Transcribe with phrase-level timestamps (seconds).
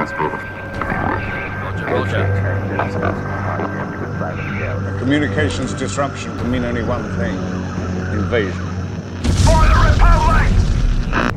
[0.00, 0.06] A
[4.98, 7.36] communications disruption can mean only one thing
[8.18, 8.66] invasion.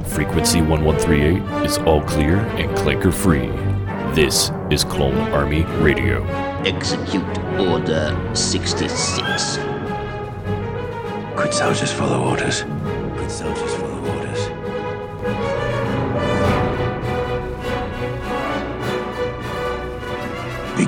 [0.06, 3.50] Frequency 1138 is all clear and clanker free.
[4.16, 6.24] This is Clone Army Radio.
[6.64, 9.58] Execute Order 66.
[11.36, 12.64] Good soldiers follow orders.
[12.64, 13.83] Good soldiers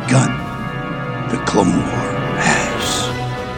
[0.06, 0.30] Begun.
[1.32, 1.82] The Clone War
[2.38, 3.10] has.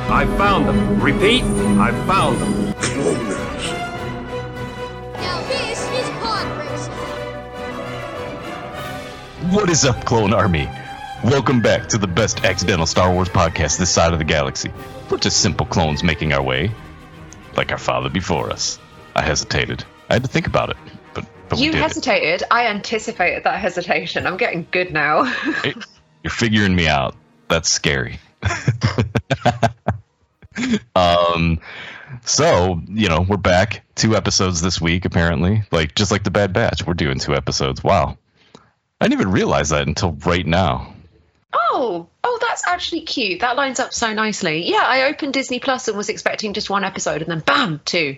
[0.10, 1.02] I found them.
[1.02, 2.74] Repeat, I found them.
[2.76, 3.68] Cloners.
[5.16, 6.94] Now this is pod racing.
[9.52, 10.70] What is up, Clone Army?
[11.22, 14.72] Welcome back to the best accidental Star Wars podcast this side of the galaxy.
[15.12, 16.72] We're just simple clones making our way,
[17.58, 18.80] like our father before us.
[19.18, 19.84] I hesitated.
[20.10, 20.78] I had to think about it,
[21.14, 22.44] but, but we You did hesitated.
[22.50, 24.26] I anticipated that hesitation.
[24.26, 25.24] I'm getting good now.
[25.66, 25.76] it.
[26.28, 27.16] You're figuring me out.
[27.48, 28.20] That's scary.
[30.94, 31.62] um,
[32.26, 33.86] so you know we're back.
[33.96, 35.64] Two episodes this week, apparently.
[35.72, 37.82] Like just like the Bad Batch, we're doing two episodes.
[37.82, 38.18] Wow,
[39.00, 40.94] I didn't even realize that until right now.
[41.54, 43.40] oh, oh, that's actually cute.
[43.40, 44.70] That lines up so nicely.
[44.70, 48.18] Yeah, I opened Disney Plus and was expecting just one episode, and then bam, two.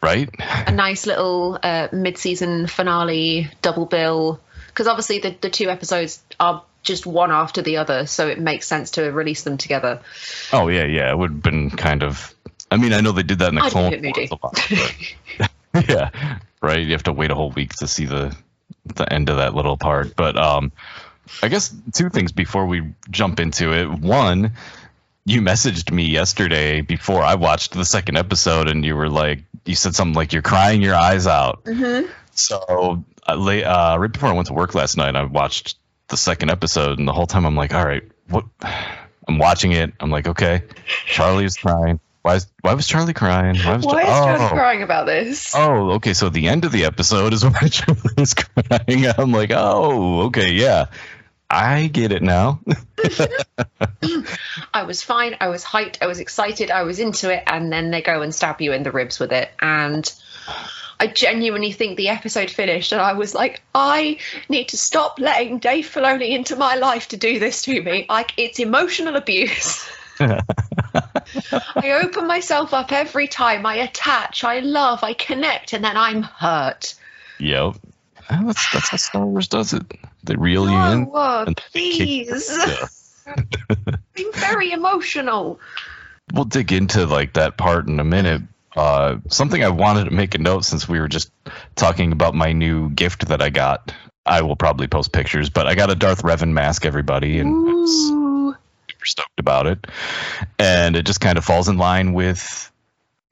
[0.00, 0.30] Right?
[0.68, 4.40] A nice little uh, mid-season finale double bill.
[4.68, 8.66] Because obviously the the two episodes are just one after the other, so it makes
[8.66, 10.00] sense to release them together.
[10.52, 11.10] Oh yeah, yeah.
[11.10, 12.34] It would have been kind of.
[12.70, 14.28] I mean, I know they did that in the I'd Clone a bit moody.
[14.30, 16.80] Wars a lot, but yeah, right.
[16.80, 18.36] You have to wait a whole week to see the
[18.86, 20.16] the end of that little part.
[20.16, 20.72] But um,
[21.42, 23.88] I guess two things before we jump into it.
[23.88, 24.52] One,
[25.24, 29.76] you messaged me yesterday before I watched the second episode, and you were like, you
[29.76, 32.10] said something like, "You're crying your eyes out." Mm-hmm.
[32.34, 35.76] So uh, late, uh, right before I went to work last night, I watched
[36.12, 38.44] the second episode, and the whole time I'm like, all right, what?
[39.26, 39.92] I'm watching it.
[39.98, 40.62] I'm like, okay,
[41.06, 41.98] Charlie is crying.
[42.20, 42.36] Why?
[42.36, 43.56] Is, why was Charlie crying?
[43.56, 44.48] Why was Why is Charlie oh.
[44.50, 45.54] crying about this?
[45.56, 46.12] Oh, okay.
[46.12, 49.06] So the end of the episode is when Charlie is crying.
[49.18, 50.86] I'm like, oh, okay, yeah,
[51.50, 52.60] I get it now.
[54.74, 55.36] I was fine.
[55.40, 55.98] I was hyped.
[56.02, 56.70] I was excited.
[56.70, 57.42] I was into it.
[57.46, 59.50] And then they go and stab you in the ribs with it.
[59.60, 60.12] And
[61.00, 62.92] I genuinely think the episode finished.
[62.92, 67.16] And I was like, I need to stop letting Dave Filoni into my life to
[67.16, 68.06] do this to me.
[68.08, 69.88] Like, it's emotional abuse.
[70.20, 70.42] I
[72.02, 73.66] open myself up every time.
[73.66, 74.44] I attach.
[74.44, 75.02] I love.
[75.02, 75.72] I connect.
[75.72, 76.94] And then I'm hurt.
[77.38, 77.74] yep.
[78.30, 79.82] That's that's how Star Wars does it.
[80.24, 81.10] They reel you in.
[81.12, 82.50] uh, and they please.
[82.56, 82.86] Yeah.
[84.16, 85.60] I'm very emotional.
[86.32, 88.42] we'll dig into like that part in a minute.
[88.76, 91.30] Uh, something I wanted to make a note since we were just
[91.76, 93.94] talking about my new gift that I got.
[94.24, 97.72] I will probably post pictures, but I got a Darth Revan mask, everybody, and I
[97.72, 99.86] was super stoked about it.
[100.58, 102.70] And it just kind of falls in line with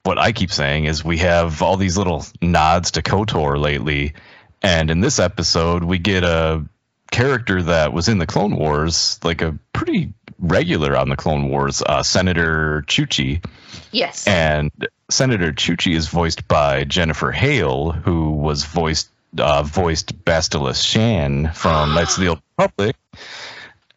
[0.03, 4.13] what I keep saying is we have all these little nods to KOTOR lately,
[4.61, 6.65] and in this episode we get a
[7.11, 11.81] character that was in the Clone Wars, like a pretty regular on the Clone Wars,
[11.85, 13.43] uh, Senator Chuchi.
[13.91, 14.27] Yes.
[14.27, 14.71] And
[15.09, 21.93] Senator Chuchi is voiced by Jennifer Hale, who was voiced uh, voiced Bastila Shan from
[21.95, 22.95] Knights of the Old Republic.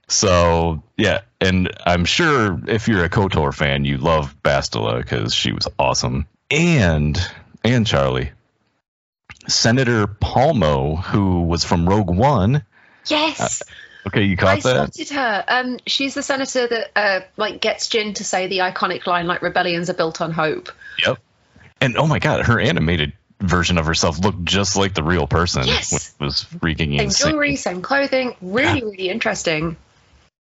[0.08, 5.52] So yeah, and I'm sure if you're a Kotor fan, you love Bastila because she
[5.52, 6.26] was awesome.
[6.50, 7.18] And
[7.64, 8.30] and Charlie,
[9.48, 12.64] Senator Palmo, who was from Rogue One.
[13.06, 13.62] yes.
[14.06, 14.94] Okay, you I caught that?
[14.94, 15.44] spotted her.
[15.48, 19.40] Um, she's the senator that uh, like gets Jyn to say the iconic line like
[19.42, 20.70] rebellions are built on hope.
[21.06, 21.18] Yep.
[21.80, 25.66] And oh my god, her animated version of herself looked just like the real person.
[25.66, 25.92] Yes.
[25.92, 27.30] Which was freaking Same insane.
[27.32, 28.34] jewelry, same clothing.
[28.40, 29.76] Really, really interesting.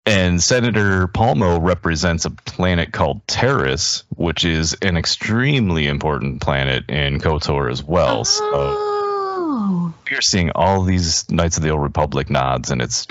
[0.04, 7.20] And Senator Palmo represents a planet called Taris, which is an extremely important planet in
[7.20, 8.24] KOTOR as well.
[8.24, 9.94] So Oh.
[10.10, 13.06] we're seeing all these Knights of the Old Republic nods, and it's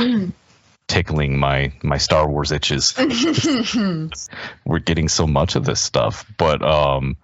[0.91, 2.93] tickling my my Star Wars itches.
[4.65, 7.15] we're getting so much of this stuff, but um,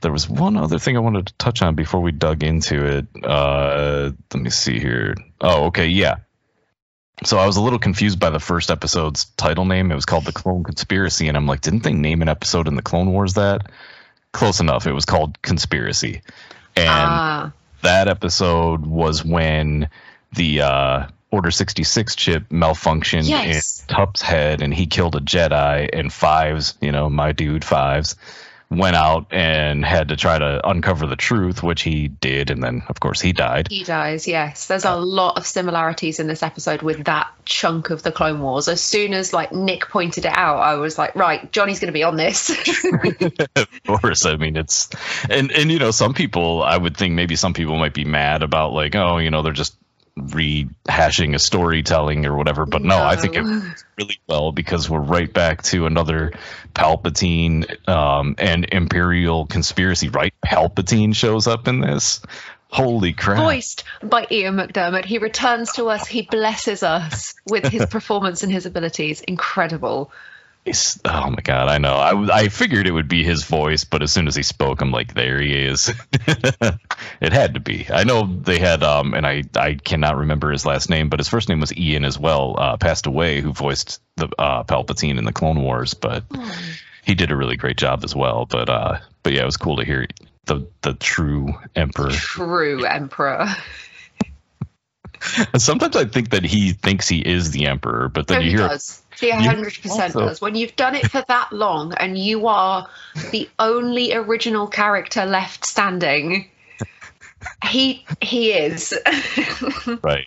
[0.00, 3.06] there was one other thing I wanted to touch on before we dug into it.
[3.24, 5.14] Uh, let me see here.
[5.40, 6.16] Oh, okay, yeah.
[7.22, 9.92] So I was a little confused by the first episode's title name.
[9.92, 12.74] It was called The Clone Conspiracy, and I'm like, didn't they name an episode in
[12.74, 13.70] the Clone Wars that?
[14.32, 14.86] Close enough.
[14.86, 16.22] It was called Conspiracy,
[16.76, 17.52] and Ah.
[17.82, 19.90] that episode was when
[20.34, 23.84] the uh, Order 66 chip malfunctioned Yes.
[23.88, 28.16] in Tup's head and he killed a Jedi and Fives, you know, my dude Fives,
[28.70, 32.82] went out and had to try to uncover the truth, which he did, and then
[32.88, 33.66] of course he died.
[33.68, 34.68] He dies, yes.
[34.68, 38.68] There's a lot of similarities in this episode with that chunk of the Clone Wars.
[38.68, 41.92] As soon as like Nick pointed it out, I was like, right, Johnny's going to
[41.92, 42.50] be on this.
[43.56, 44.88] of course, I mean it's
[45.28, 48.44] and and you know some people I would think maybe some people might be mad
[48.44, 49.76] about like oh you know they're just
[50.20, 55.00] rehashing a storytelling or whatever but no, I think it works really well because we're
[55.00, 56.32] right back to another
[56.74, 62.20] Palpatine um, and Imperial conspiracy right Palpatine shows up in this
[62.70, 65.04] holy crap Voiced by Ian McDiarmid.
[65.04, 66.06] He returns to us.
[66.06, 69.20] He blesses us with his performance and his abilities.
[69.20, 70.12] Incredible.
[70.64, 71.94] It's- oh my god, I know.
[71.94, 74.92] I, I figured it would be his voice, but as soon as he spoke, I'm
[74.92, 75.90] like, there he is.
[77.20, 77.86] it had to be.
[77.90, 81.28] I know they had, um, and I I cannot remember his last name, but his
[81.28, 82.56] first name was Ian as well.
[82.58, 86.24] Uh, passed away, who voiced the uh, Palpatine in the Clone Wars, but
[87.04, 88.44] he did a really great job as well.
[88.44, 90.06] But uh, but yeah, it was cool to hear
[90.44, 92.10] the the true Emperor.
[92.10, 93.46] True Emperor.
[95.56, 98.56] Sometimes I think that he thinks he is the Emperor, but then No, you he
[98.56, 98.99] hear does.
[99.20, 100.40] He 100% also- does.
[100.40, 102.88] When you've done it for that long and you are
[103.32, 106.48] the only original character left standing,
[107.64, 108.94] he he is.
[110.02, 110.26] Right.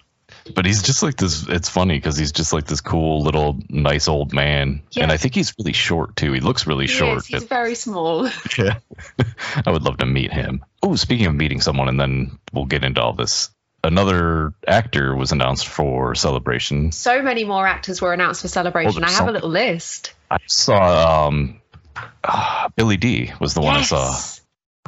[0.56, 1.48] But he's just like this.
[1.48, 5.04] It's funny because he's just like this cool little nice old man, Yeah.
[5.04, 6.34] and I think he's really short too.
[6.34, 7.20] He looks really He short.
[7.20, 7.28] is.
[7.28, 8.28] He's very small.
[8.58, 8.80] yeah,
[9.66, 10.66] I would love to meet him.
[10.82, 13.52] Oh, speaking of meeting someone, and then we'll get into all this.
[13.84, 16.92] Another actor was announced for Celebration.
[16.94, 19.04] So many more actors were announced for Celebration.
[19.04, 20.14] I there's have a little list.
[20.32, 21.60] I saw um,
[22.24, 24.18] uh, Billy D was the one I saw.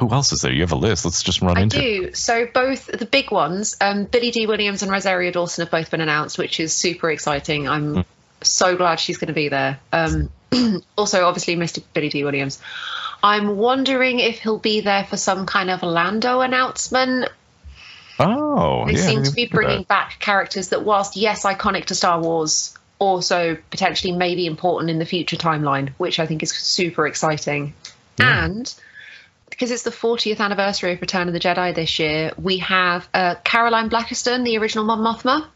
[0.00, 0.52] Who else is there?
[0.52, 1.04] You have a list.
[1.04, 1.78] Let's just run I into.
[1.78, 1.80] it.
[1.80, 2.12] do.
[2.14, 4.46] So both the big ones, um, Billy D.
[4.46, 7.68] Williams and Rosario Dawson have both been announced, which is super exciting.
[7.68, 8.00] I'm Hmm.
[8.42, 9.78] so glad she's going to be there.
[9.92, 10.30] Um,
[10.96, 11.82] also, obviously, Mr.
[11.92, 12.24] Billy D.
[12.24, 12.60] Williams.
[13.22, 17.28] I'm wondering if he'll be there for some kind of Lando announcement.
[18.18, 22.20] Oh, They yeah, seem to be bringing back characters that, whilst yes, iconic to Star
[22.20, 27.74] Wars, also potentially maybe important in the future timeline, which I think is super exciting.
[28.18, 28.72] And
[29.50, 33.34] because it's the 40th anniversary of Return of the Jedi this year, we have uh,
[33.44, 35.46] Caroline Blakiston, the original Mon Mothma,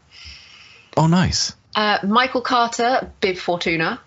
[0.95, 1.55] Oh, nice.
[1.75, 3.99] uh, Michael Carter, Bib Fortuna,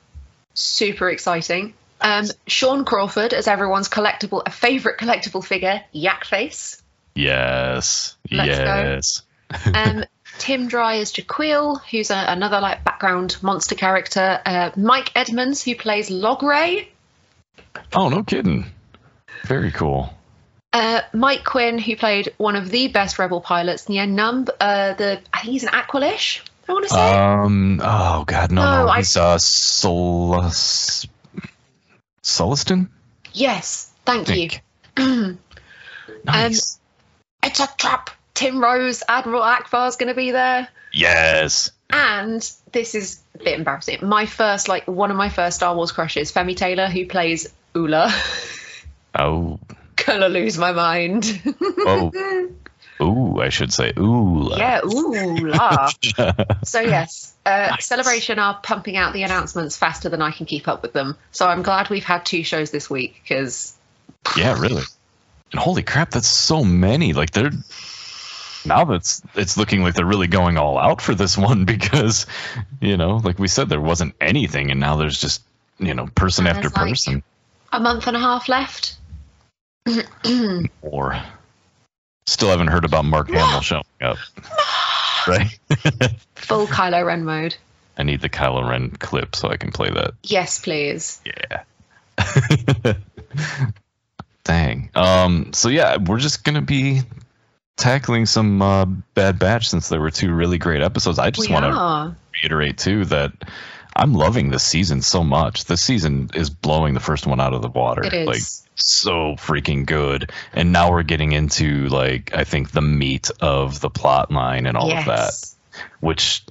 [0.54, 1.74] super exciting.
[2.00, 6.80] Um, Sean Crawford as everyone's collectible, a favorite collectible figure, Yak Face.
[7.14, 8.13] Yes.
[8.30, 8.64] Let's go.
[8.64, 9.22] yes.
[9.74, 10.04] um,
[10.38, 14.40] Tim Dry as J'Quille, who's a, another like background monster character.
[14.44, 16.86] Uh, Mike Edmonds, who plays Logray.
[17.92, 18.66] Oh, no kidding.
[19.44, 20.12] Very cool.
[20.72, 24.48] Uh, Mike Quinn, who played one of the best Rebel pilots, Nien Nunb.
[24.58, 27.12] Uh, the I think he's an Aqualish, I want to say.
[27.12, 27.80] Um.
[27.82, 28.88] Oh God, no, No, no.
[28.90, 31.06] I- He's uh, Solus.
[32.22, 32.88] Sullustan.
[33.32, 34.48] yes, thank you.
[34.96, 35.38] Think.
[36.24, 36.80] nice.
[37.44, 38.10] It's a trap.
[38.34, 40.68] Tim Rose, Admiral Ackbar's going to be there.
[40.92, 41.70] yes.
[41.90, 42.42] And
[42.72, 43.98] this is a bit embarrassing.
[44.02, 48.12] My first, like, one of my first Star Wars crushes, Femi Taylor, who plays Oola.
[49.16, 49.60] Oh.
[49.94, 51.40] Gonna lose my mind.
[51.62, 52.10] Oh.
[53.00, 54.50] Ooh, I should say ooh.
[54.56, 55.88] Yeah, ooh la.
[56.64, 60.82] so yes, uh, Celebration are pumping out the announcements faster than I can keep up
[60.82, 61.16] with them.
[61.30, 63.76] So I'm glad we've had two shows this week because
[64.36, 64.82] Yeah, really.
[65.54, 67.12] And holy crap, that's so many.
[67.12, 67.52] Like they're
[68.64, 72.26] now that's it's looking like they're really going all out for this one because
[72.80, 75.44] you know, like we said, there wasn't anything, and now there's just
[75.78, 77.22] you know person after like- person.
[77.72, 78.96] a month and a half left.
[80.82, 81.22] Or
[82.26, 84.18] still haven't heard about Mark Hamill showing up.
[85.28, 85.56] Right.
[86.34, 87.54] Full Kylo Ren mode.
[87.96, 90.14] I need the Kylo Ren clip so I can play that.
[90.24, 91.22] Yes, please.
[91.24, 92.94] Yeah.
[94.44, 94.90] Dang.
[94.94, 95.52] Um.
[95.52, 97.00] So yeah, we're just gonna be
[97.76, 101.18] tackling some uh, Bad Batch since there were two really great episodes.
[101.18, 103.32] I just want to reiterate too that
[103.96, 105.64] I'm loving this season so much.
[105.64, 108.04] This season is blowing the first one out of the water.
[108.04, 108.26] It is.
[108.26, 108.42] Like
[108.76, 110.30] so freaking good.
[110.52, 114.76] And now we're getting into like I think the meat of the plot line and
[114.76, 115.54] all of that,
[116.00, 116.44] which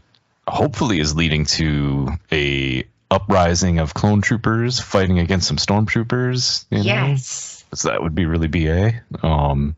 [0.48, 6.66] hopefully is leading to a uprising of clone troopers fighting against some stormtroopers.
[6.70, 6.84] You know?
[6.84, 7.53] Yes.
[7.76, 9.02] So that would be really BA.
[9.22, 9.76] Um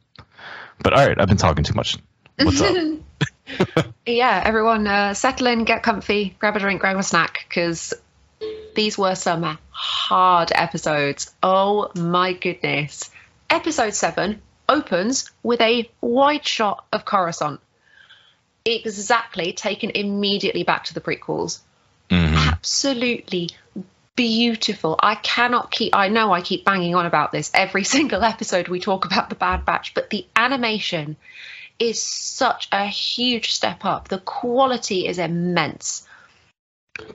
[0.82, 1.98] but all right, I've been talking too much.
[2.38, 2.76] What's up?
[4.06, 7.94] Yeah, everyone, uh, settle in, get comfy, grab a drink, grab a snack, because
[8.76, 11.34] these were some hard episodes.
[11.42, 13.10] Oh my goodness.
[13.50, 17.60] Episode 7 opens with a wide shot of Coruscant.
[18.66, 21.60] Exactly taken immediately back to the prequels.
[22.10, 22.36] Mhm.
[22.52, 23.52] Absolutely
[24.16, 24.96] beautiful.
[25.00, 28.80] I cannot keep, I know I keep banging on about this every single episode we
[28.80, 31.16] talk about the Bad Batch, but the animation
[31.80, 34.08] is such a huge step up.
[34.08, 36.08] The quality is immense.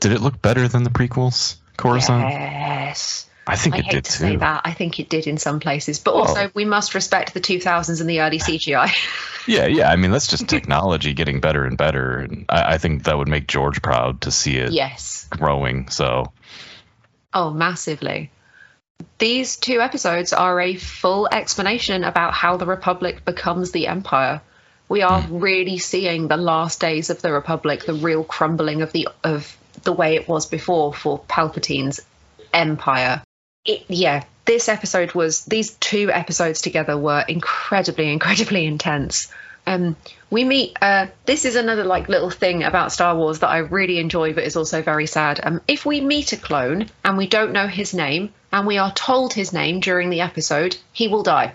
[0.00, 2.28] Did it look better than the prequels, Coruscant?
[2.30, 3.26] Yes.
[3.47, 4.38] I think I it hate did to say too.
[4.40, 4.61] that.
[4.66, 6.50] I think it did in some places, but also Oh.
[6.54, 8.90] we must respect the 2000s and the early CGI.
[9.47, 9.90] Yeah, yeah.
[9.90, 13.26] I mean, that's just technology getting better and better, and I, I think that would
[13.26, 15.26] make George proud to see it yes.
[15.30, 15.88] growing.
[15.88, 16.30] So,
[17.33, 18.31] Oh, massively.
[19.19, 24.43] These two episodes are a full explanation about how the Republic becomes the Empire.
[24.89, 25.39] We are hmm.
[25.39, 29.93] really seeing the last days of the Republic, the real crumbling of the of the
[29.93, 32.01] way it was before for Palpatine's
[32.53, 33.23] empire.
[33.65, 39.33] It, yeah, this episode was these two episodes together were incredibly, incredibly intense.
[39.71, 39.97] Um,
[40.31, 40.77] we meet.
[40.83, 44.45] Uh, this is another like little thing about Star Wars that I really enjoy, but
[44.45, 45.41] is also very sad.
[45.43, 48.93] Um, if we meet a clone and we don't know his name, and we are
[48.93, 51.55] told his name during the episode, he will die.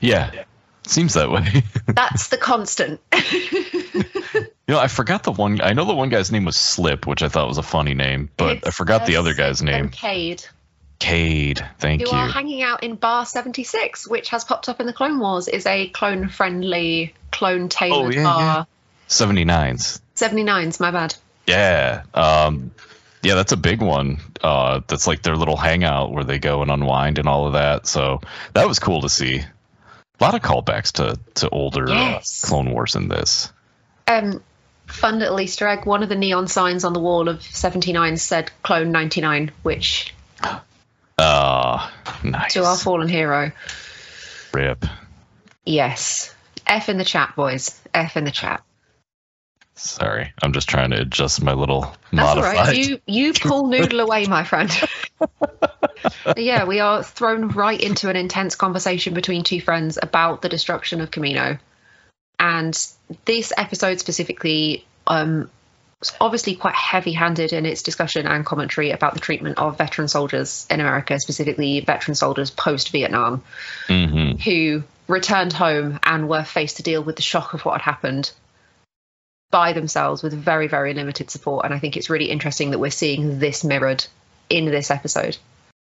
[0.00, 0.44] yeah,
[0.86, 1.62] seems that way.
[1.86, 3.00] That's the constant.
[3.32, 4.04] you
[4.68, 5.60] know, I forgot the one.
[5.60, 8.30] I know the one guy's name was Slip, which I thought was a funny name,
[8.36, 9.90] but I It's, forgot the other guy's name.
[9.90, 10.44] Cade,
[10.98, 11.66] Cade.
[11.78, 12.12] Thank who you.
[12.16, 15.66] are hanging out in Bar 76, which has popped up in the Clone Wars, is
[15.66, 18.66] a clone friendly, clone tailored Oh, yeah, bar.
[19.08, 20.00] 79s.
[20.16, 21.14] 79's, my bad.
[21.46, 22.04] Yeah.
[22.14, 22.70] Um,
[23.22, 24.18] yeah, that's a big one.
[24.40, 27.86] Uh, that's like their little hangout where they go and unwind and all of that.
[27.86, 28.20] So
[28.54, 29.38] that was cool to see.
[29.40, 32.44] A lot of callbacks to to older Yes.
[32.44, 33.52] uh, Clone Wars in this.
[34.06, 34.42] Um,
[34.86, 35.86] fun little Easter egg.
[35.86, 40.13] One of the neon signs on the wall of 79 said "Clone 99," which
[41.18, 41.90] Uh,
[42.24, 42.54] nice.
[42.54, 43.52] to our fallen hero.
[44.52, 44.84] Rip.
[45.64, 46.34] Yes.
[46.66, 47.80] F in the chat, boys.
[47.92, 48.62] F in the chat.
[49.76, 51.80] Sorry, I'm just trying to adjust my little
[52.12, 52.56] That's all modified.
[52.56, 52.76] right.
[52.76, 54.70] You you pull noodle away, my friend.
[56.36, 61.00] yeah, we are thrown right into an intense conversation between two friends about the destruction
[61.00, 61.58] of Camino,
[62.38, 62.86] and
[63.24, 65.50] this episode specifically, um,
[66.20, 70.80] obviously quite heavy-handed in its discussion and commentary about the treatment of veteran soldiers in
[70.80, 73.42] America, specifically veteran soldiers post-Vietnam
[73.86, 77.82] hmm who returned home and were faced to deal with the shock of what had
[77.82, 78.30] happened
[79.50, 81.64] by themselves with very, very limited support.
[81.64, 84.04] And I think it's really interesting that we're seeing this mirrored
[84.50, 85.36] in this episode.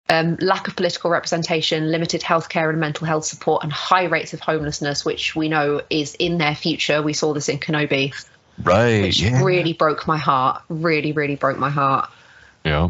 [0.09, 4.39] Um, lack of political representation, limited healthcare and mental health support, and high rates of
[4.39, 7.01] homelessness, which we know is in their future.
[7.01, 8.13] We saw this in Kenobi,
[8.61, 9.01] Right.
[9.01, 9.43] which yeah.
[9.43, 10.61] really broke my heart.
[10.69, 12.09] Really, really broke my heart.
[12.63, 12.89] Yeah.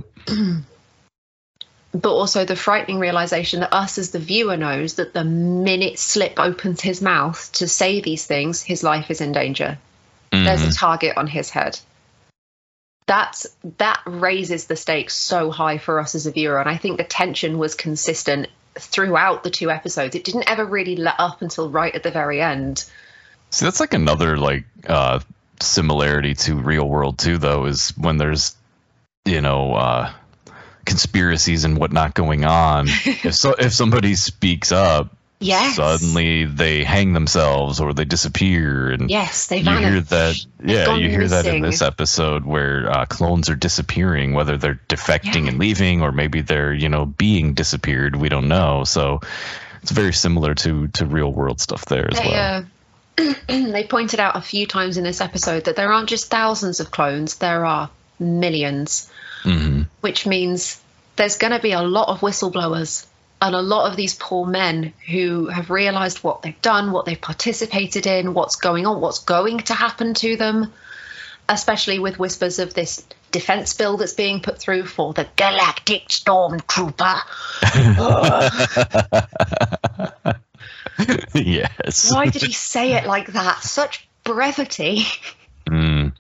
[1.93, 6.39] but also the frightening realization that us as the viewer knows that the minute Slip
[6.39, 9.77] opens his mouth to say these things, his life is in danger.
[10.31, 11.77] There's a target on his head.
[13.05, 16.97] That's that raises the stakes so high for us as a viewer, and I think
[16.97, 20.15] the tension was consistent throughout the two episodes.
[20.15, 22.85] It didn't ever really let up until right at the very end.
[23.49, 25.19] See, that's like another like uh,
[25.61, 28.55] similarity to real world too, though, is when there's
[29.25, 30.13] you know uh,
[30.85, 32.87] conspiracies and whatnot going on.
[33.05, 35.75] if so, if somebody speaks up, Yes.
[35.75, 39.81] suddenly they hang themselves or they disappear, and Yes, they you vanish.
[39.89, 40.45] hear that.
[40.63, 45.47] Yeah, you hear that in this episode where uh, clones are disappearing, whether they're defecting
[45.47, 48.15] and leaving, or maybe they're you know being disappeared.
[48.15, 48.83] We don't know.
[48.83, 49.21] So
[49.81, 52.57] it's very similar to to real world stuff there as They, well.
[52.59, 52.63] uh,
[53.47, 56.91] they pointed out a few times in this episode that there aren't just thousands of
[56.91, 59.09] clones, there are millions,
[59.43, 60.81] hmm which means
[61.15, 63.05] there's going to be a lot of whistleblowers
[63.41, 67.21] and a lot of these poor men who have realized what they've done, what they've
[67.21, 70.71] participated in, what's going on, what's going to happen to them,
[71.49, 77.21] especially with whispers of this defense bill that's being put through for the Galactic Stormtrooper.
[81.33, 82.11] yes.
[82.11, 83.63] Why did he say it like that?
[83.63, 85.03] Such brevity.
[85.69, 86.13] Mm.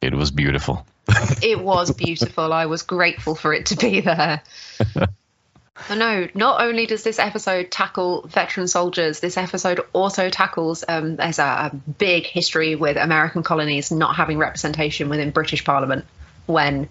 [0.00, 0.86] It was beautiful.
[1.42, 2.52] it was beautiful.
[2.52, 4.42] I was grateful for it to be there.
[5.88, 11.16] But no, not only does this episode tackle veteran soldiers, this episode also tackles um,
[11.16, 16.04] there's a, a big history with American colonies not having representation within British Parliament
[16.46, 16.88] when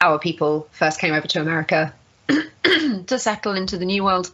[0.00, 1.94] our people first came over to America
[2.62, 4.30] to settle into the New World.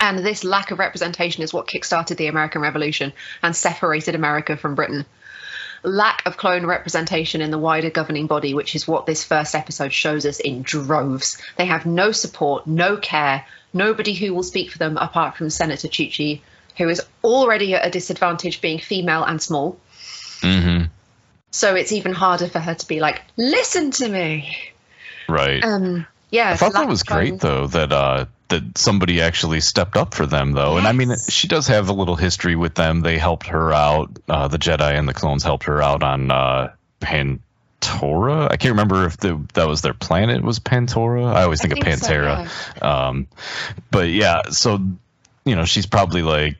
[0.00, 3.12] And this lack of representation is what kickstarted the American Revolution
[3.42, 5.04] and separated America from Britain
[5.82, 9.92] lack of clone representation in the wider governing body, which is what this first episode
[9.92, 11.40] shows us in droves.
[11.56, 15.88] They have no support, no care, nobody who will speak for them apart from Senator
[15.88, 16.40] Chuchi,
[16.76, 19.78] who is already at a disadvantage being female and small.
[20.40, 20.84] hmm
[21.50, 24.56] So it's even harder for her to be like, listen to me.
[25.28, 25.62] Right.
[25.64, 30.14] Um, yeah, I thought that was great though that uh that somebody actually stepped up
[30.14, 30.76] for them though.
[30.76, 33.00] And I mean she does have a little history with them.
[33.00, 34.18] They helped her out.
[34.28, 38.50] Uh the Jedi and the clones helped her out on uh Pantora.
[38.50, 41.32] I can't remember if the, that was their planet was Pantora.
[41.32, 42.82] I always think, think of so, Pantera.
[42.82, 43.28] Um
[43.90, 44.80] but yeah, so
[45.44, 46.56] you know, she's probably like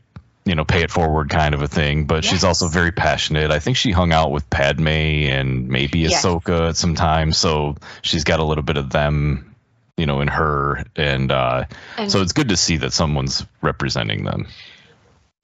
[0.48, 3.50] you know, pay it forward kind of a thing, but she's also very passionate.
[3.50, 6.24] I think she hung out with Padme and maybe Yes.
[6.24, 9.54] Ahsoka at some time, so she's got a little bit of them,
[9.98, 11.64] you know, in her, and uh,
[11.98, 14.48] And- so it's good to see that someone's representing them.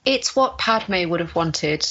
[0.07, 1.87] it's what Padme would have wanted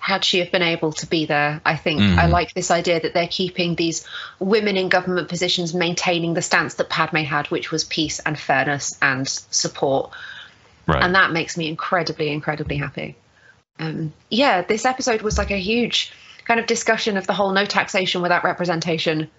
[0.00, 1.60] had she have been able to be there.
[1.64, 2.18] I think Mhm.
[2.18, 4.04] I like this idea that they're keeping these
[4.40, 8.98] women in government positions maintaining the stance that Padme had, which was peace and fairness
[9.00, 10.10] and support,
[10.86, 11.02] Right.
[11.02, 13.16] and that makes me incredibly, incredibly happy.
[13.78, 16.12] Um, yeah, this episode was like a huge
[16.44, 19.30] kind of discussion of the whole no taxation without representation.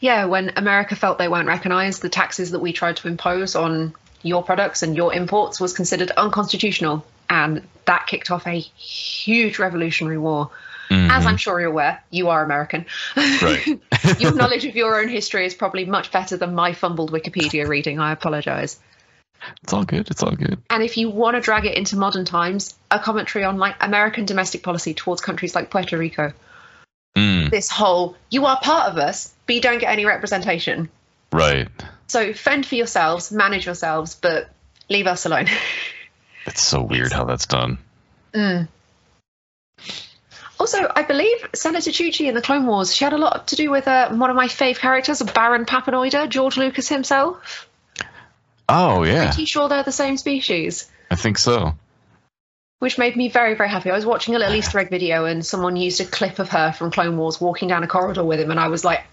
[0.00, 3.94] Yeah, when America felt they weren't recognised, the taxes that we tried to impose on
[4.22, 10.18] your products and your imports was considered unconstitutional, and that kicked off a huge revolutionary
[10.18, 10.50] war.
[10.88, 12.86] As I'm sure you're aware, you are American.
[13.16, 13.66] Right.
[14.20, 17.98] your knowledge of your own history is probably much better than my fumbled Wikipedia reading.
[17.98, 18.78] I apologise.
[19.62, 20.10] It's all good.
[20.10, 20.58] It's all good.
[20.70, 24.24] And if you want to drag it into modern times, a commentary on like American
[24.24, 26.32] domestic policy towards countries like Puerto Rico.
[27.16, 30.88] Mm, This whole you are part of us, but you don't get any representation.
[31.32, 31.68] right.
[32.08, 34.48] So fend for yourselves, manage yourselves, but
[34.88, 35.46] leave us alone.
[36.46, 37.78] It's so weird how that's done.
[40.60, 43.70] also, I believe Senator Chuchi in the Clone Wars, she had a lot to do
[43.70, 47.68] with uh, one of my fave characters, Baron Papanoida, George Lucas himself.
[48.68, 50.90] Oh yeah, Pretty sure they're the same species.
[51.10, 51.74] I think so.
[52.80, 53.90] which made me very, very happy.
[53.90, 56.72] I was watching a little Easter egg video and someone used a clip of her
[56.72, 59.04] from Clone Wars walking down a corridor with him, and I was like,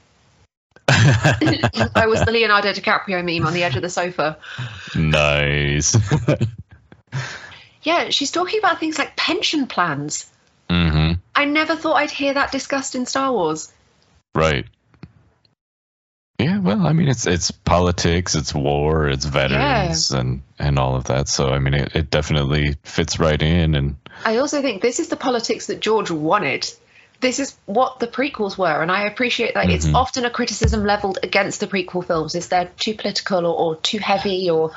[0.89, 4.37] I was the Leonardo DiCaprio meme on the edge of the sofa.
[4.95, 5.95] nice.
[7.83, 10.31] Yeah, she's talking about things like pension plans.
[10.69, 13.73] hmm I never thought I'd hear that discussed in Star Wars.
[14.33, 14.65] Right.
[16.63, 21.05] Yeah, well, I mean, it's it's politics, it's war, it's veterans, and and all of
[21.05, 21.27] that.
[21.27, 23.75] So, I mean, it, it definitely fits right in.
[23.75, 26.71] And I also think this is the politics that George wanted.
[27.19, 29.95] This is what the prequels were, and I appreciate that it's mm-hmm.
[29.95, 32.35] often a criticism leveled against the prequel films.
[32.35, 34.71] Is they're too political or, or too heavy, or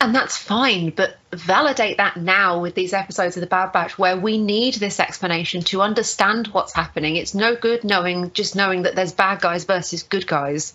[0.00, 0.90] and that's fine.
[0.90, 5.00] But validate that now with these episodes of the Bad Batch, where we need this
[5.00, 7.16] explanation to understand what's happening.
[7.16, 10.74] It's no good knowing just knowing that there's bad guys versus good guys.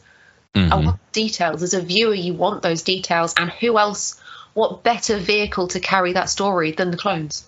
[0.56, 1.12] I want mm-hmm.
[1.12, 1.64] details.
[1.64, 4.20] As a viewer, you want those details, and who else?
[4.54, 7.48] What better vehicle to carry that story than the clones?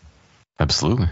[0.60, 1.10] absolutely,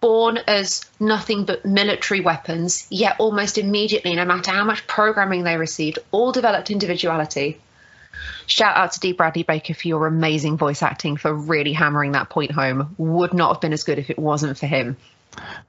[0.00, 5.56] born as nothing but military weapons, yet almost immediately, no matter how much programming they
[5.56, 7.60] received, all developed individuality.
[8.46, 12.30] Shout out to Dee Bradley Baker for your amazing voice acting for really hammering that
[12.30, 12.94] point home.
[12.98, 14.96] Would not have been as good if it wasn't for him.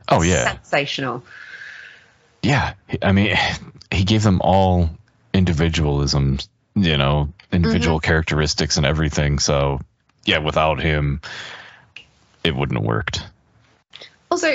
[0.07, 1.23] oh yeah, Sensational.
[2.41, 2.73] yeah.
[3.01, 3.35] I mean,
[3.91, 4.89] he gave them all
[5.37, 8.05] individualisms, you know, individual mm-hmm.
[8.05, 9.39] characteristics and everything.
[9.39, 9.79] So,
[10.25, 11.21] yeah, without him,
[12.43, 13.23] it wouldn't have worked.
[14.31, 14.53] Also,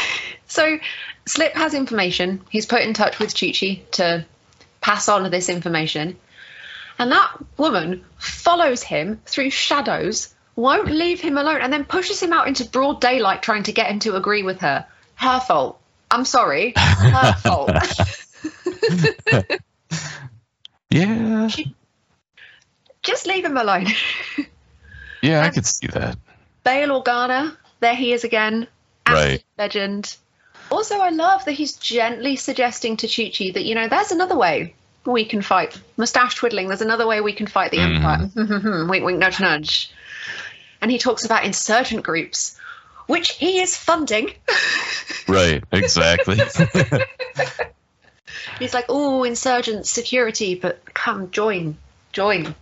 [0.46, 0.78] so
[1.26, 2.42] Slip has information.
[2.50, 4.26] He's put in touch with Chuchi to
[4.80, 6.16] pass on this information.
[6.98, 12.32] And that woman follows him through shadows, won't leave him alone, and then pushes him
[12.32, 14.86] out into broad daylight trying to get him to agree with her.
[15.16, 15.80] Her fault.
[16.10, 16.74] I'm sorry.
[16.76, 17.70] Her fault.
[20.94, 21.48] Yeah,
[23.02, 23.88] Just leave him alone.
[25.22, 26.16] yeah, I could see that.
[26.62, 28.68] Bail Organa, there he is again.
[29.08, 29.42] Right.
[29.58, 30.16] Legend.
[30.70, 34.74] Also, I love that he's gently suggesting to Chi-Chi that, you know, there's another way
[35.04, 35.76] we can fight.
[35.96, 37.96] Mustache twiddling, there's another way we can fight the mm-hmm.
[37.96, 38.86] Empire.
[38.88, 39.92] wink, wink, nudge, nudge.
[40.80, 42.56] And he talks about insurgent groups,
[43.08, 44.32] which he is funding.
[45.26, 46.38] Right, exactly.
[48.58, 51.76] He's like, oh, insurgent security, but come, join,
[52.12, 52.54] join.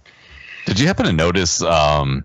[0.66, 1.62] Did you happen to notice?
[1.62, 2.24] Um,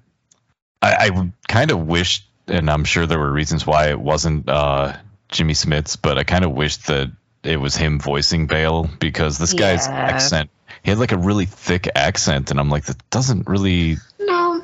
[0.82, 4.96] I, I kind of wished, and I'm sure there were reasons why it wasn't uh,
[5.30, 7.12] Jimmy Smits, but I kind of wished that
[7.44, 10.50] it was him voicing Bail because this guy's accent,
[10.84, 13.98] he had like a really thick accent, and I'm like, that doesn't really.
[14.20, 14.64] No,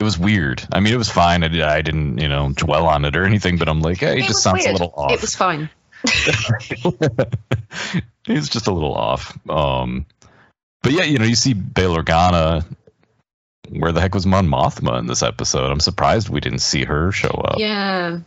[0.00, 0.66] It was weird.
[0.72, 1.42] I mean, it was fine.
[1.44, 4.24] I, I didn't, you know, dwell on it or anything, but I'm like, hey, it,
[4.24, 4.70] it just sounds weird.
[4.70, 5.12] a little off.
[5.12, 5.70] It was fine.
[8.24, 9.38] He's just a little off.
[9.48, 10.06] Um,
[10.82, 12.64] but yeah, you know, you see Bail Organa.
[13.70, 15.70] Where the heck was Mon Mothma in this episode?
[15.70, 17.58] I'm surprised we didn't see her show up.
[17.58, 18.20] Yeah.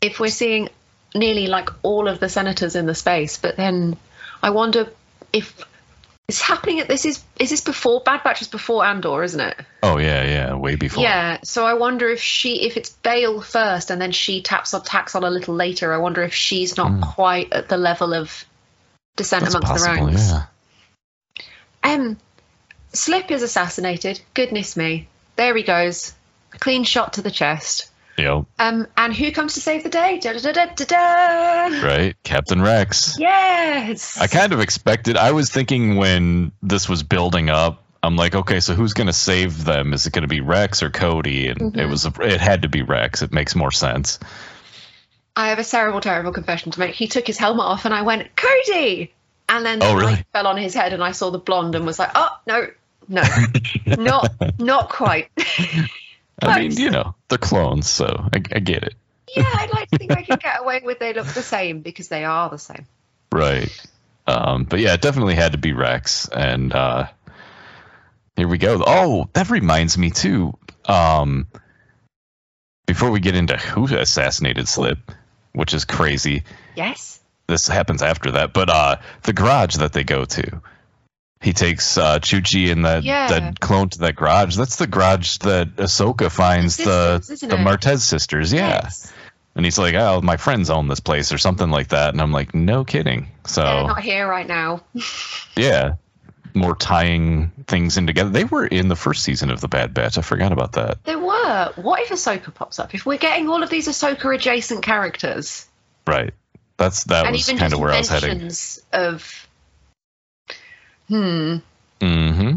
[0.00, 0.68] If we're seeing
[1.14, 3.96] nearly like all of the senators in the space, but then
[4.42, 4.88] I wonder
[5.32, 5.64] if
[6.28, 9.56] It's happening at this is is this before Bad Batch is before Andor, isn't it?
[9.82, 11.02] Oh yeah, yeah, way before.
[11.02, 11.38] Yeah.
[11.42, 15.14] So I wonder if she if it's Bail first and then she taps on tacks
[15.14, 15.90] on a little later.
[15.90, 18.44] I wonder if she's not quite at the level of
[19.16, 19.44] descent.
[19.44, 20.30] That's amongst the ranks.
[20.30, 20.44] Yeah.
[21.82, 22.18] Um,
[22.92, 24.20] Slip is assassinated.
[24.34, 25.08] Goodness me.
[25.36, 26.12] There he goes.
[26.50, 27.90] Clean shot to the chest.
[28.18, 28.44] Yep.
[28.58, 30.18] Um, and who comes to save the day?
[30.18, 31.86] Da, da, da, da, da, da.
[31.86, 33.16] Right, Captain Rex.
[33.18, 34.18] Yes.
[34.20, 35.16] I kind of expected.
[35.16, 39.12] I was thinking when this was building up, I'm like, okay, so who's going to
[39.12, 39.92] save them?
[39.92, 41.48] Is it going to be Rex or Cody?
[41.48, 41.78] And Mm-hmm.
[41.78, 42.04] it was.
[42.06, 43.22] It had to be Rex.
[43.22, 44.18] It makes more sense.
[45.36, 46.94] I have a terrible, terrible confession to make.
[46.94, 49.12] He took his helmet off, and I went, Cody!
[49.48, 50.24] And then Oh, the really?
[50.32, 52.66] fell on his head, and I saw the blonde and was like, oh, no,
[53.08, 53.22] no,
[53.86, 55.28] not, not quite.
[56.40, 58.94] I mean, you know, they're clones, so I, I get it.
[59.36, 62.08] yeah, I'd like to think I can get away with they look the same because
[62.08, 62.86] they are the same.
[63.32, 63.68] Right.
[64.26, 66.28] Um, but yeah, it definitely had to be Rex.
[66.28, 67.08] And uh,
[68.36, 68.82] here we go.
[68.86, 70.56] Oh, that reminds me too.
[70.84, 71.46] Um,
[72.86, 74.98] before we get into who assassinated Slip,
[75.52, 76.44] which is crazy,
[76.76, 77.20] Yes.
[77.46, 78.52] this happens after that.
[78.52, 80.62] But uh, the garage that they go to,
[81.40, 83.28] he takes uh, Chuchi and that Yeah.
[83.28, 84.56] that clone to that garage.
[84.56, 87.56] That's the garage that Ahsoka finds The the the?
[87.56, 88.52] Martez sisters.
[88.52, 88.80] Yeah.
[88.84, 89.12] Yes.
[89.54, 92.30] And he's like, "Oh, my friends own this place or something like that." And I'm
[92.32, 94.82] like, "No kidding." So They're not here right now.
[95.56, 95.94] yeah,
[96.54, 98.30] more tying things in together.
[98.30, 100.16] They were in the first season of the Bad Batch.
[100.16, 101.02] I forgot about that.
[101.04, 101.72] There were.
[101.76, 102.94] What if Ahsoka pops up?
[102.94, 105.66] If we're getting all of these Ahsoka adjacent characters,
[106.06, 106.34] Right.
[106.76, 108.50] That's that and was kind of where I was heading.
[108.92, 109.47] of,
[111.08, 111.56] hmm,
[112.00, 112.56] Mm-hmm.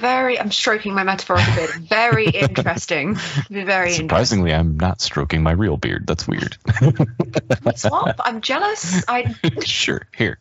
[0.00, 0.38] very.
[0.40, 1.70] I'm stroking my metaphorical beard.
[1.88, 3.14] Very interesting.
[3.48, 4.08] Very interesting.
[4.08, 6.06] Surprisingly, I'm not stroking my real beard.
[6.06, 6.56] That's weird.
[7.76, 8.16] Swap.
[8.24, 9.04] I'm jealous.
[9.08, 10.06] I sure.
[10.16, 10.38] Here.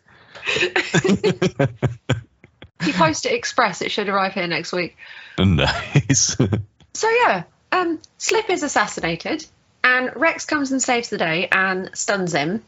[2.84, 3.82] he posted Express.
[3.82, 4.98] It should arrive here next week.
[5.38, 6.36] Nice.
[6.94, 9.46] So yeah, um, Slip is assassinated,
[9.84, 12.64] and Rex comes and saves the day and stuns him.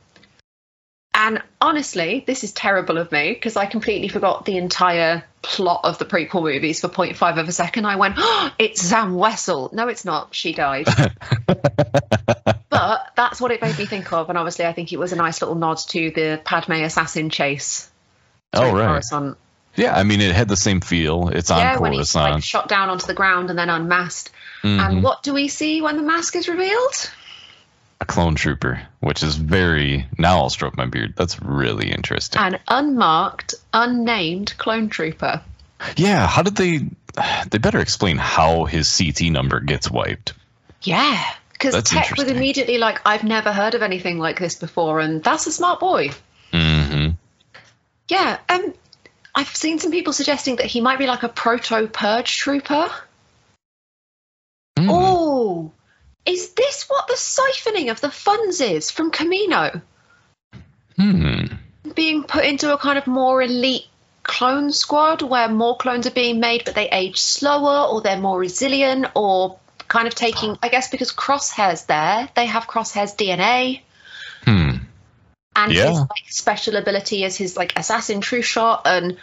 [1.24, 6.00] And honestly, this is terrible of me because I completely forgot the entire plot of
[6.00, 7.86] the prequel movies for 0.5 of a second.
[7.86, 9.72] I went, oh, it's Zam Wesell.
[9.72, 10.34] No, it's not.
[10.34, 10.88] She died.
[11.46, 14.30] but that's what it made me think of.
[14.30, 17.92] And obviously, I think it was a nice little nod to the Padme assassin chase.
[18.54, 18.88] oh right.
[18.88, 19.38] Coruscant.
[19.76, 21.30] Yeah, I mean it had the same feel.
[21.30, 22.34] It's on yeah, when he's Coruscant.
[22.34, 24.32] like shot down onto the ground and then unmasked.
[24.64, 24.80] Mhm.
[24.80, 27.12] And what do we see when the mask is revealed?
[28.02, 31.14] A clone trooper, which is very now I'll stroke my beard.
[31.16, 32.42] That's really interesting.
[32.42, 35.42] An unmarked, unnamed clone trooper.
[35.96, 36.90] yeah, how did they
[37.50, 40.34] they better explain how his CT number gets wiped.
[40.82, 41.24] Yeah.
[41.54, 45.46] Because Tech was immediately like, I've never heard of anything like this before, and that's
[45.46, 46.10] a smart boy.
[46.52, 47.10] Mm-hmm.
[48.08, 48.40] Yeah.
[48.50, 48.74] Um,
[49.36, 52.90] I've seen some people suggesting that he might be like a proto purge trooper.
[54.78, 54.90] Hmm.
[54.90, 55.72] Oh,
[56.26, 59.82] is this what the siphoning of the funds is from Camino?
[60.98, 61.46] Hmm.
[61.96, 63.88] Being put into a kind of more elite
[64.24, 68.40] clone squad where more clones are being made, but they age slower or they're more
[68.40, 73.82] resilient or kind of taking, I guess, because Crosshair's there, they have Crosshair's DNA.
[74.46, 74.78] Hmm.
[75.56, 75.90] and Yeah.
[75.90, 79.18] his like special ability is his like assassin true shot and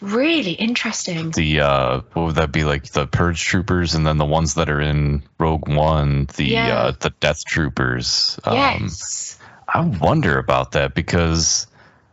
[0.00, 4.24] really interesting The uh what would that be like the purge troopers and then the
[4.26, 6.74] ones that are in Rogue One, the Yeah.
[6.76, 8.38] uh the death troopers.
[8.44, 11.66] Um yes I wonder about that because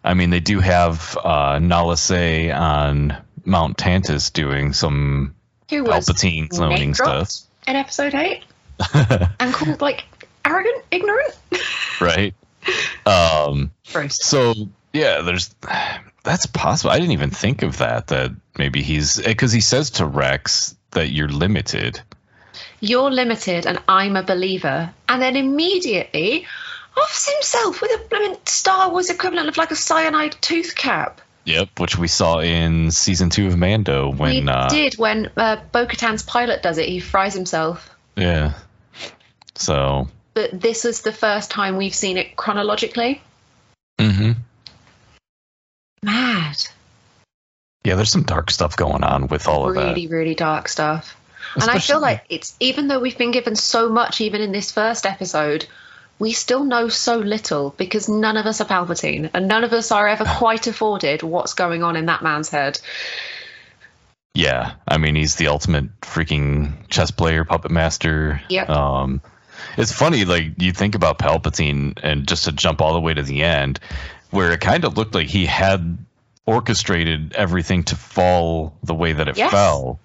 [0.04, 1.60] I mean they do have uh
[1.96, 5.36] Se on Mount Tantiss doing some
[5.70, 7.30] who Palpatine cloning stuff.
[7.68, 8.44] in episode 8
[9.40, 10.04] and called like
[10.46, 11.38] arrogant ignorant
[12.02, 12.34] right?
[13.06, 14.54] Um gross So
[14.94, 15.54] yeah, there's
[16.24, 16.92] that's possible.
[16.92, 18.08] I didn't even think of that.
[18.08, 22.00] That maybe he's because he says to Rex that you're limited.
[22.80, 26.46] you're limited and i'm a believer and then immediately
[26.96, 31.80] offs himself with a blooming star wars equivalent of like a cyanide tooth cap Yep,
[31.80, 36.24] which we saw in season two of Mando when we uh, did when uh, bo-katan's
[36.24, 38.54] pilot does it he fries himself yeah.
[39.56, 43.22] So but this is the first time we've seen it chronologically
[44.00, 44.34] hmm
[46.04, 46.58] mad
[47.86, 49.82] yeah, there's some dark stuff going on with all of that.
[49.82, 51.18] really really dark stuff
[51.56, 54.72] and i feel like it's even though we've been given so much even in this
[54.72, 55.66] first episode
[56.20, 59.92] we still know so little because none of us are palpatine and none of us
[59.92, 62.80] are ever quite afforded what's going on in that man's head.
[64.34, 68.42] Yeah, I mean he's the ultimate freaking chess player, puppet master.
[68.50, 68.70] Yep.
[68.70, 69.22] Um,
[69.78, 73.22] it's funny, like you think about Palpatine, and just to jump all the way to
[73.22, 73.80] the end,
[74.34, 75.98] where it kind of looked like he had
[76.46, 79.52] orchestrated everything to fall the way that it Yes.
[79.52, 80.00] fell.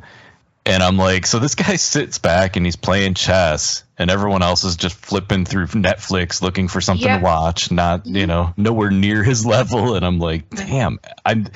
[0.64, 4.64] And I'm like, so this guy sits back and he's playing chess, and everyone else
[4.64, 7.18] is just flipping through Netflix looking for something Yeah.
[7.18, 9.94] to watch, not you know nowhere near his level.
[9.94, 11.46] And I'm like, damn, I'm.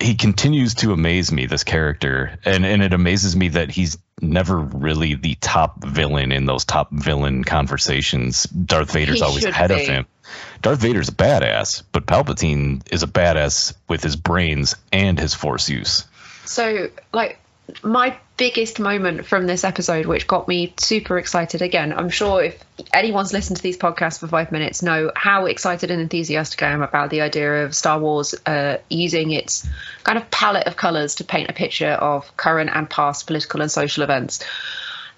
[0.00, 4.58] He continues to amaze me, this character, and and it amazes me that he's never
[4.58, 8.42] really the top villain in those top villain conversations.
[8.44, 10.06] Darth Vader's He always ahead of him.
[10.64, 15.68] Darth Vader's a badass, but Palpatine is a badass with his brains and his force
[15.68, 16.06] use.
[16.46, 17.38] So, like,
[17.82, 22.64] my biggest moment from this episode, which got me super excited again, I'm sure if
[22.94, 26.80] anyone's listened to these podcasts for five minutes, know how excited and enthusiastic I am
[26.80, 29.68] about the idea of Star Wars uh, using its
[30.02, 33.70] kind of palette of colours to paint a picture of current and past political and
[33.70, 34.42] social events.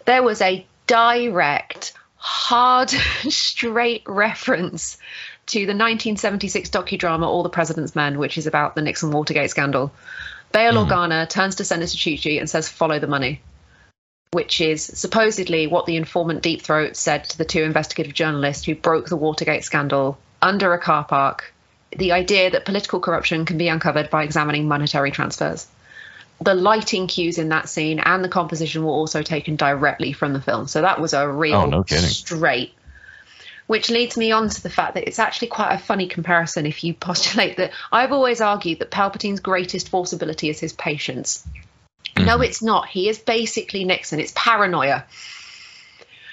[0.07, 2.91] There was a direct, hard,
[3.29, 4.99] straight reference
[5.47, 9.93] to the 1976 docudrama All the President's Men, which is about the Nixon Watergate scandal.
[10.53, 10.91] Bail mm-hmm.
[10.91, 13.41] Organa turns to Senator Chuchi and says, Follow the money,
[14.33, 18.75] which is supposedly what the informant Deep Throat said to the two investigative journalists who
[18.75, 21.53] broke the Watergate scandal under a car park.
[21.97, 25.69] The idea that political corruption can be uncovered by examining monetary transfers.
[26.41, 30.41] The lighting cues in that scene and the composition were also taken directly from the
[30.43, 30.67] film.
[30.67, 32.76] So that was a real Oh, no straight
[33.67, 36.85] which leads me on to the fact that it's actually quite a funny comparison if
[36.85, 41.47] you postulate that I've always argued that Palpatine's greatest force ability is his patience.
[42.17, 42.43] No, mm-hmm.
[42.45, 42.89] it's not.
[42.89, 44.21] He is basically Nixon.
[44.21, 45.05] It's paranoia.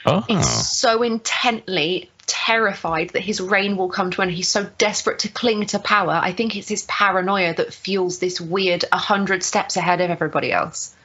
[0.05, 4.35] Oh, It's so intently terrified that his reign will come to an end.
[4.35, 6.13] He's so desperate to cling to power.
[6.13, 10.95] I think it's his paranoia that fuels this weird 100 steps ahead of everybody else.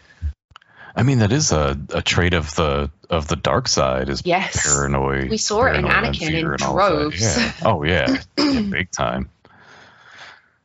[0.96, 4.62] I mean that is a, a trait of the of the dark side is Yes.
[4.66, 5.30] paranoid.
[5.30, 7.18] We saw it in Anakin in and all of that.
[7.18, 7.22] droves.
[7.22, 7.52] Yeah.
[7.64, 8.22] Oh yeah.
[8.38, 9.30] Yeah, big time.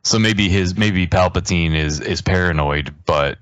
[0.02, 3.38] So maybe his maybe Palpatine is is paranoid, but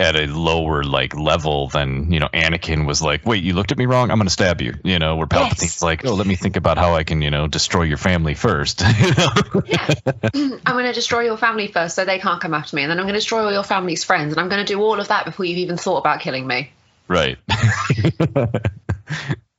[0.00, 3.78] at a lower like level than you know Anakin was like, wait, you looked at
[3.78, 4.74] me wrong, I'm gonna stab you.
[4.84, 5.82] You know, where Palpatine's Yes.
[5.82, 8.82] like, oh, let me think about how I can you know destroy your family first.
[8.98, 9.62] You know?
[9.66, 9.88] Yeah.
[10.34, 12.82] I'm going to destroy your family first so they can't come after me.
[12.82, 14.32] And then I'm going to destroy all your family's friends.
[14.32, 16.70] And I'm going to do all of that before you've even thought about killing me.
[17.08, 17.38] right.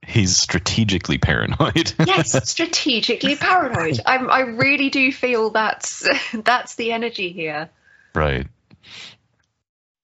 [0.07, 1.93] He's strategically paranoid.
[2.05, 3.99] Yes, strategically paranoid.
[4.05, 7.69] I'm, I really do feel that's that's the energy here.
[8.15, 8.47] right.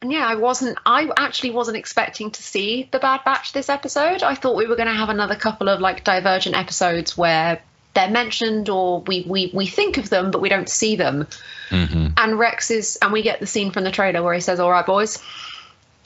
[0.05, 0.77] And yeah, I wasn't.
[0.85, 4.21] I actually wasn't expecting to see the Bad Batch this episode.
[4.21, 7.59] I thought we were going to have another couple of like divergent episodes where
[7.95, 11.25] they're mentioned or we we we think of them but we don't see them.
[11.71, 14.59] hmm And Rex is, and we get the scene from the trailer where he says,
[14.59, 15.17] "All right, boys,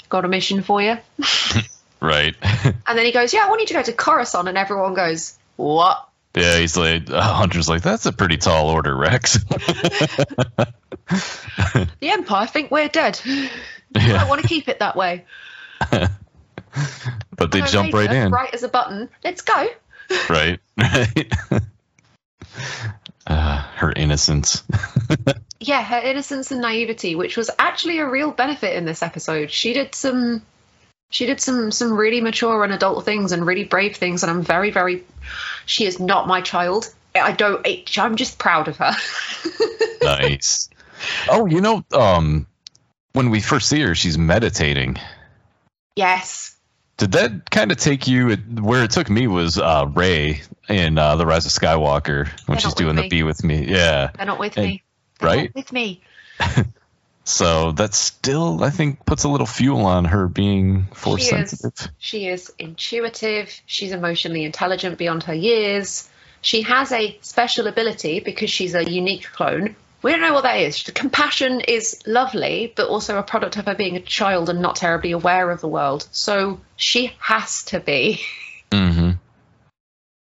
[0.08, 0.98] got a mission for you."
[2.02, 2.34] Right.
[2.88, 5.38] And then he goes, "Yeah, I want you to go to Coruscant," and everyone goes,
[5.58, 9.40] "What?" Yeah, he's like, uh, Hunter's like, that's a pretty tall order, Rex.
[11.10, 13.20] The Empire think we're dead.
[13.95, 15.25] I yeah, want to keep it that way.
[17.36, 19.10] but they So jump right in, Right as a button.
[19.23, 19.67] Let's go.
[20.30, 20.60] right?
[20.78, 21.34] Right.
[23.28, 24.63] uh, her innocence.
[25.60, 29.52] Yeah, her innocence and naivety, which was actually a real benefit in this episode.
[29.52, 30.41] She did some.
[31.12, 34.43] She did some some really mature and adult things and really brave things, and I'm
[34.43, 35.04] very very.
[35.65, 36.93] She is not my child.
[37.15, 37.67] I don't.
[37.97, 38.93] I'm just proud of her.
[40.02, 40.69] nice.
[41.30, 42.47] Oh, you know, um,
[43.13, 44.98] when we first see her, she's meditating.
[45.95, 46.56] yes.
[46.98, 51.15] Did that kind of take you where it took me was uh, Rey in uh,
[51.15, 53.65] the Rise of Skywalker when she's doing the be with me.
[53.65, 54.84] Yeah, They're not with And- me.
[55.19, 55.43] They're right?
[55.43, 56.02] Not with me.
[57.26, 61.50] So that still, I think, puts a little fuel on her being force She is.
[61.52, 61.91] sensitive.
[62.00, 63.52] She is intuitive.
[63.67, 66.10] She's emotionally intelligent beyond her years.
[66.41, 69.76] She has a special ability because she's a unique clone.
[70.02, 70.84] We don't know what that is.
[70.84, 74.78] The compassion is lovely, but also a product of her being a child and not
[74.78, 76.08] terribly aware of the world.
[76.12, 78.22] So she has to be.
[78.72, 79.12] hmm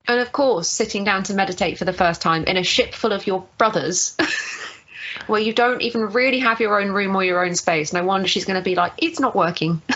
[0.08, 3.12] And of course, sitting down to meditate for the first time in a ship full
[3.12, 4.16] of your brothers,
[5.28, 7.92] where you don't even really have your own room or your own space.
[7.92, 9.82] No wonder she's going to be like, it's not working.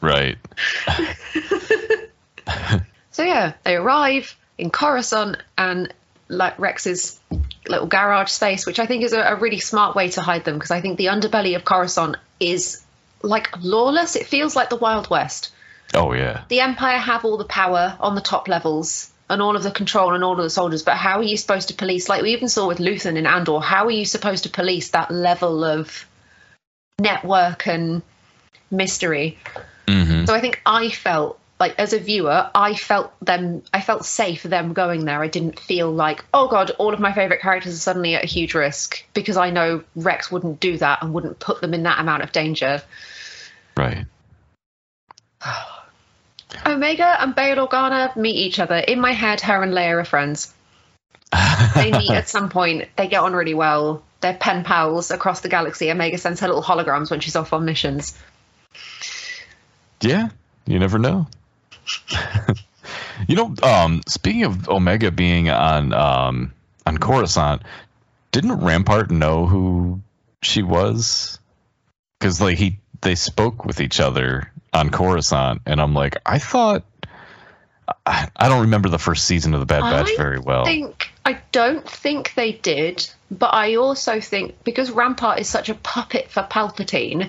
[0.00, 0.36] Right.
[3.14, 5.94] So yeah, they arrive in Coruscant and
[6.28, 7.20] like Rex's
[7.68, 10.54] little garage space, which I think is a, a really smart way to hide them
[10.54, 12.82] because I think the underbelly of Coruscant is
[13.22, 14.16] like lawless.
[14.16, 15.52] It feels like the Wild West.
[15.94, 16.44] Oh yeah.
[16.48, 20.14] The Empire have all the power on the top levels and all of the control
[20.14, 22.08] and all of the soldiers, but how are you supposed to police?
[22.08, 25.10] Like we even saw with Luthen in Andor, how are you supposed to police that
[25.10, 26.06] level of
[26.98, 28.02] network and
[28.70, 29.38] mystery?
[29.88, 33.62] hmm So I think I felt like as a viewer, I felt them.
[33.72, 35.22] I felt safe them going there.
[35.22, 38.26] I didn't feel like, oh god, all of my favorite characters are suddenly at a
[38.26, 42.00] huge risk because I know Rex wouldn't do that and wouldn't put them in that
[42.00, 42.82] amount of danger.
[43.76, 44.06] Right.
[46.66, 48.76] Omega and Bail Organa meet each other.
[48.76, 50.52] In my head, her and Leia are friends.
[51.74, 52.88] They meet at some point.
[52.96, 54.04] They get on really well.
[54.20, 55.90] They're pen pals across the galaxy.
[55.90, 58.16] Omega sends her little holograms when she's off on missions.
[60.00, 60.28] Yeah,
[60.66, 61.26] you never know.
[63.28, 66.52] you know, um, speaking of Omega being on um,
[66.86, 67.62] on Coruscant,
[68.32, 70.00] didn't Rampart know who
[70.42, 71.38] she was?
[72.18, 76.84] Because like he they spoke with each other on Coruscant, and I'm like, I thought.
[78.06, 80.64] I, I don't remember the first season of the Bad Batch I very well.
[80.64, 85.74] think I don't think they did, but I also think because Rampart is such a
[85.74, 87.28] puppet for Palpatine,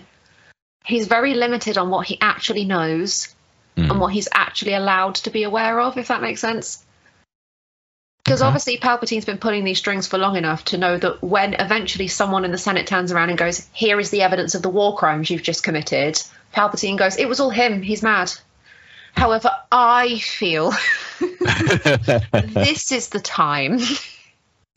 [0.86, 3.35] he's very limited on what he actually knows
[3.76, 3.92] Mhm.
[3.92, 6.84] and what he's actually allowed to be aware of, if that makes sense.
[8.24, 8.48] Because Okay.
[8.48, 12.44] obviously Palpatine's been pulling these strings for long enough to know that when eventually someone
[12.44, 15.30] in the Senate turns around and goes, "Here is the evidence of the war crimes
[15.30, 16.20] you've just committed,"
[16.54, 17.82] Palpatine goes, "It was all him.
[17.84, 18.32] He's mad."
[19.14, 20.74] However, I feel
[21.20, 23.80] this is the time.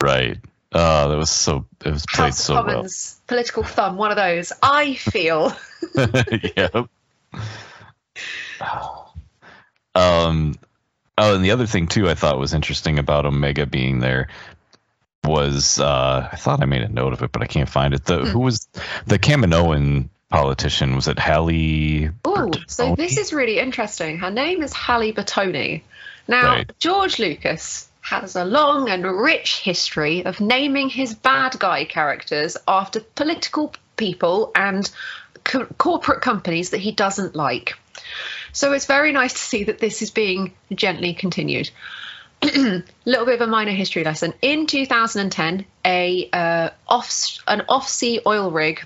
[0.03, 0.37] right.
[0.73, 1.65] Oh, that was so.
[1.83, 2.65] It was played House so well.
[2.65, 4.53] Commons, political thumb, one of those.
[4.63, 5.57] I feel.
[5.97, 6.89] yep.
[9.95, 10.55] Um.
[11.17, 14.29] Oh, and the other thing too, I thought was interesting about Omega being there
[15.25, 18.05] was uh, I thought I made a note of it, but I can't find it.
[18.05, 18.69] The who was
[19.07, 20.95] the Kaminoan politician?
[20.95, 22.11] Was it Hallie?
[22.25, 24.19] Oh, so this is really interesting.
[24.19, 25.83] Her name is Halle Burtoni.
[26.27, 26.73] Now, Right.
[26.79, 33.01] George Lucas has a long and rich history of naming his bad guy characters after
[33.01, 34.91] political people and
[35.45, 37.77] co- corporate companies that he doesn't like.
[38.53, 41.71] So it's very nice to see that this is being gently continued.
[42.43, 44.33] A little bit of a minor history lesson.
[44.43, 48.85] In 2010, a uh, off an off-sea oil rig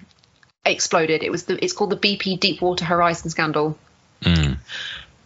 [0.65, 1.23] exploded.
[1.23, 3.77] It was the, it's called the BP Deepwater Horizon scandal.
[4.23, 4.59] Mm.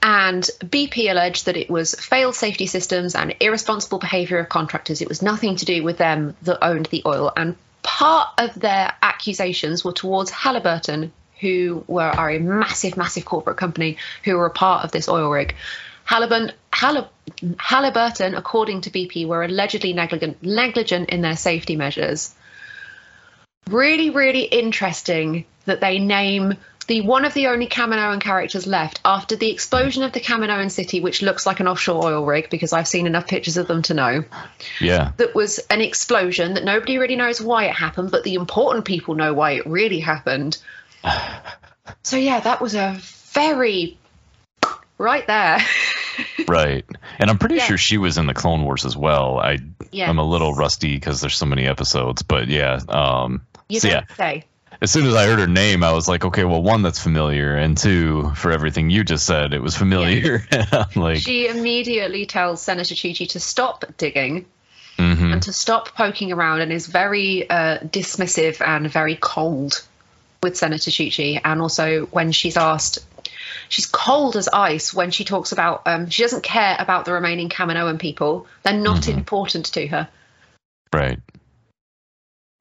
[0.03, 5.03] And BP alleged that it was failed safety systems and irresponsible behaviour of contractors.
[5.03, 7.33] It was nothing to do with them that owned the oil.
[7.37, 13.57] And part of their accusations were towards Halliburton, who were are a massive, massive corporate
[13.57, 15.55] company who were a part of this oil rig.
[16.05, 16.53] Halliburton,
[17.59, 22.35] Halliburton, according to BP, were allegedly negligent, negligent in their safety measures
[23.69, 26.55] really, really interesting that they name
[26.87, 31.01] the one of the only Kaminoan characters left after the explosion of the Kaminoan city,
[31.01, 33.95] which looks like an offshore oil rig because I've seen enough pictures of them to
[33.95, 34.25] know
[34.81, 35.11] Yeah.
[35.17, 39.17] that was an explosion that nobody really knows why it happened, but the important people
[39.17, 40.59] know why it really happened.
[42.03, 42.97] So yeah, that was a
[43.33, 43.99] very
[44.99, 45.59] right there.
[46.49, 46.85] Right.
[47.19, 47.65] And I'm pretty Yeah.
[47.65, 49.39] sure she was in the Clone Wars as well.
[49.39, 49.59] I
[49.91, 50.09] Yeah.
[50.09, 52.79] I'm a little rusty because there's so many episodes, but yeah.
[52.89, 53.43] Um.
[53.69, 54.45] you so yeah, say.
[54.81, 57.57] as soon as I heard her name, I was like, okay, well, one, that's familiar,
[57.57, 60.47] and two, for everything you just said, it was familiar.
[60.97, 64.47] Like, She immediately tells Senator Chuchi to stop digging
[64.99, 65.33] mhm.
[65.33, 69.83] and to stop poking around and is very uh, dismissive and very cold
[70.47, 71.41] with Senator Chuchi.
[71.45, 73.01] And also when she's asked,
[73.69, 77.49] she's cold as ice when she talks about, um, she doesn't care about the remaining
[77.49, 78.47] Kaminoan people.
[78.63, 79.15] They're not Mhm.
[79.19, 80.09] important to her.
[80.95, 81.19] right.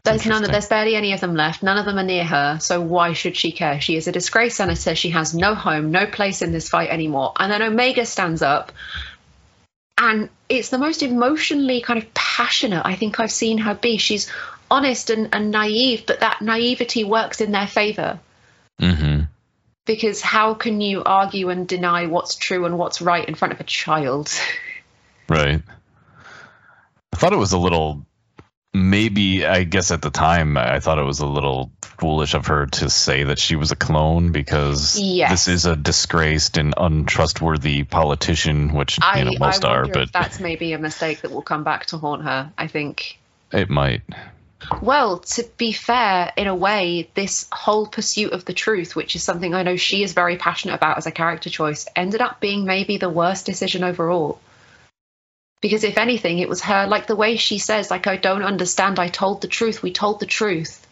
[0.04, 1.64] There's none of, there's barely any of them left.
[1.64, 2.60] None of them are near her.
[2.60, 3.82] So why should she care?
[3.82, 4.94] She is a disgraced senator.
[4.94, 7.34] She has no home, no place in this fight anymore.
[7.40, 8.72] And then Omega stands up
[9.98, 13.98] and it's the most emotionally kind of passionate I think I've seen her be.
[13.98, 14.30] She's
[14.70, 18.20] honest and, and naive, but that naivety works in their favor.
[18.82, 19.24] Mm-hmm.
[19.86, 23.60] Because how can you argue and deny what's true and what's right in front of
[23.60, 24.32] a child?
[25.28, 25.62] Right.
[27.14, 28.06] I thought it was a little,
[28.76, 32.68] maybe, I guess at the time, I thought it was a little foolish of her
[32.68, 35.32] to say that she was a clone because Yes.
[35.32, 40.40] this is a disgraced and untrustworthy politician, which, I, you know, most are, but that's
[40.40, 42.52] maybe a mistake that will come back to haunt her.
[42.58, 43.18] I think
[43.52, 44.04] it might.
[44.82, 49.24] Well, to be fair, in a way, this whole pursuit of the truth, which is
[49.24, 52.66] something I know she is very passionate about as a character choice, ended up being
[52.66, 54.40] maybe the worst decision overall.
[55.62, 59.00] Because if anything, it was her, like the way she says, like, I don't understand,
[59.00, 60.86] I told the truth, we told the truth.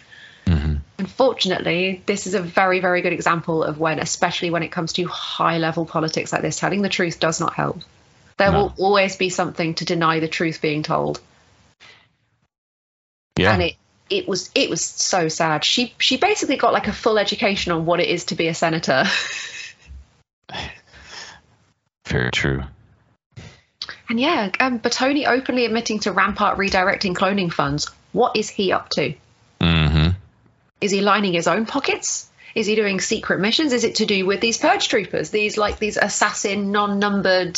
[0.48, 0.80] Mhm.
[0.98, 5.06] Unfortunately, this is a very, very good example of when, especially when it comes to
[5.06, 7.82] high level politics like this, telling the truth does not help.
[8.38, 8.58] There No.
[8.58, 11.20] will always be something to deny the truth being told
[13.38, 13.54] Yeah.
[13.54, 13.76] and it
[14.10, 15.64] it was it was so sad.
[15.64, 18.54] She she basically got like a full education on what it is to be a
[18.54, 19.06] senator.
[22.06, 22.64] very true.
[24.10, 27.90] And yeah, um, Burtoni openly admitting to Rampart redirecting cloning funds.
[28.12, 29.14] What is he up to?
[29.60, 30.10] Mm-hmm.
[30.82, 32.30] Is he lining his own pockets?
[32.54, 33.74] Is he doing secret missions?
[33.74, 35.32] Is it to do with these purge troopers?
[35.32, 37.58] These like these assassin non-numbered.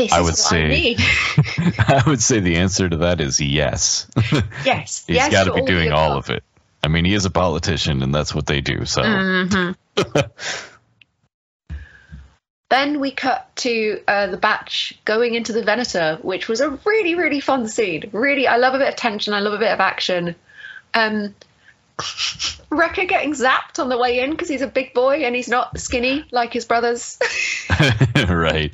[0.00, 1.74] This I is would say- I.
[2.04, 4.06] I would say the answer to that is yes.
[4.64, 6.42] yes, He's yes got to be doing all of it.
[6.82, 8.86] I mean, he is a politician, and that's what they do.
[8.86, 9.76] So, Mhm.
[12.70, 17.14] then we cut to uh, the batch going into the Venator, which was a really,
[17.16, 18.08] really fun scene.
[18.12, 19.34] Really, I love a bit of tension.
[19.34, 20.34] I love a bit of action.
[20.94, 21.34] Um,
[22.70, 25.78] Wrecker getting zapped on the way in because he's a big boy and he's not
[25.78, 27.18] skinny like his brothers.
[28.28, 28.72] right.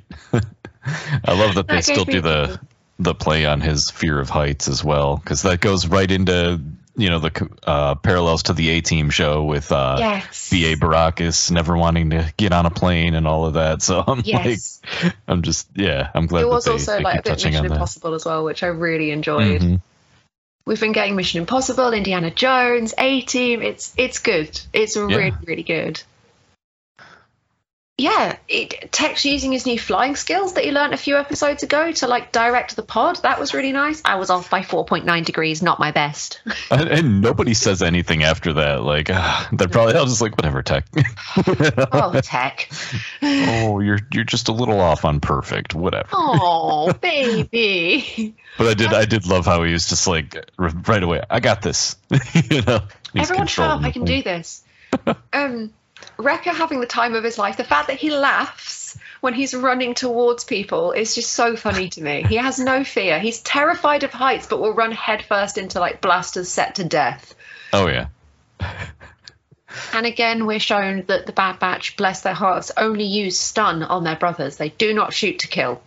[1.24, 2.61] I love that they That still do the
[2.99, 6.61] the play on his fear of heights as well, because that goes right into
[6.97, 10.49] you know the uh, parallels to the A Team show with uh, yes.
[10.51, 10.76] B.A.
[10.76, 13.82] Baracus never wanting to get on a plane and all of that.
[13.82, 14.80] So I'm Yes.
[15.05, 17.32] like, I'm just yeah, I'm glad it that was they, also they like a bit
[17.32, 17.72] Mission on that.
[17.72, 19.61] Impossible as well, which I really enjoyed.
[19.61, 19.80] Mhm.
[20.64, 23.62] We've been getting Mission Impossible, Indiana Jones, A Team.
[23.62, 24.59] It's it's good.
[24.72, 26.03] It's really really good.
[27.99, 28.90] Yeah, it,
[29.24, 32.76] using his new flying skills that he learned a few episodes ago to like direct
[32.76, 33.22] the pod.
[33.22, 34.03] That was really nice.
[34.05, 36.40] I was off by four point nine degrees, not my best.
[36.70, 38.82] And, and nobody says anything after that.
[38.82, 40.84] Like ah, they're probably all just like whatever, Tech.
[41.92, 42.68] oh, Tech.
[43.22, 45.74] oh, you're you're just a little off on perfect.
[45.74, 46.09] Whatever.
[46.12, 48.34] Oh, baby.
[48.59, 51.22] But I did I did love how he was just like right away.
[51.30, 51.97] I got this.
[52.51, 52.80] you know.
[53.14, 54.64] Everyone shut up, I can do this.
[55.32, 55.72] um,
[56.18, 57.57] Wrecker having the time of his life.
[57.57, 62.03] The fact that he laughs when he's running towards people is just so funny to
[62.03, 62.24] me.
[62.28, 63.18] He has no fear.
[63.18, 67.34] He's terrified of heights, but will run headfirst into like blasters set to death.
[67.72, 68.09] Oh yeah.
[69.92, 74.05] And again, we're shown that the Bad Batch, bless their hearts, only use stun on
[74.05, 74.57] their brothers.
[74.57, 75.82] They do not shoot to kill.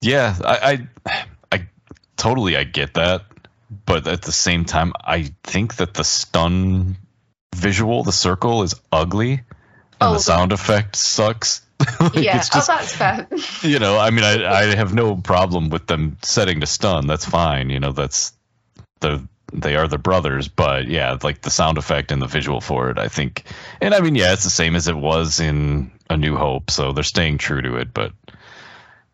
[0.00, 1.66] Yeah, I, I I
[2.16, 3.24] totally I get that,
[3.84, 6.96] but at the same time, I think that the stun
[7.54, 9.42] visual, the circle, is ugly, and
[10.00, 11.62] Oh, the sound effect sucks.
[12.00, 13.28] Like, yeah, it's just oh, that's fair.
[13.70, 17.06] you know, I mean, I I have no problem with them setting to stun.
[17.06, 17.68] That's fine.
[17.68, 18.32] You know, that's
[19.00, 22.90] the they are the brothers, but yeah, like the sound effect and the visual for
[22.90, 23.44] it, I think.
[23.80, 26.92] And I mean, yeah, it's the same as it was in A New Hope, so
[26.92, 28.12] they're staying true to it, but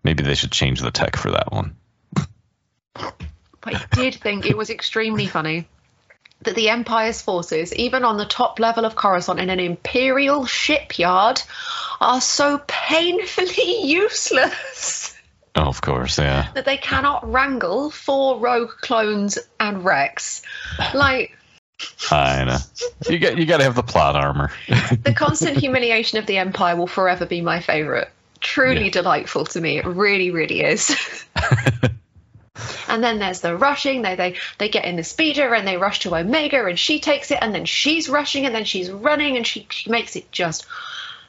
[0.05, 1.77] maybe they should change the tech for that one.
[3.65, 5.69] I did think it was extremely funny
[6.45, 11.41] that the Empire's forces, even on the top level of Coruscant in an Imperial shipyard,
[12.01, 15.17] are so painfully useless
[15.55, 16.49] Oh, of course, yeah.
[16.55, 20.41] that they cannot wrangle four rogue clones and Rex.
[20.95, 21.37] Like,
[22.11, 22.57] I know.
[23.07, 24.51] You got you got to have the plot armor.
[24.69, 28.09] the constant humiliation of the Empire will forever be my favourite.
[28.41, 28.91] Truly Yeah.
[28.93, 29.77] delightful to me.
[29.79, 30.97] It really, really is.
[32.89, 34.03] and then there's the rushing.
[34.03, 37.31] They they they get in the speeder and they rush to Omega and she takes
[37.31, 40.67] it and then she's rushing and then she's running and she, she makes it just.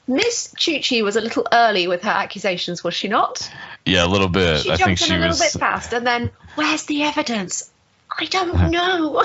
[0.05, 3.49] Miss Chuchi was a little early with her accusations, was she not?
[3.85, 4.59] yeah, a little bit.
[4.59, 5.39] She I jumped in she a little was.
[5.39, 7.71] bit fast and then where's the evidence?
[8.19, 8.69] I don't uh-huh.
[8.69, 9.23] know.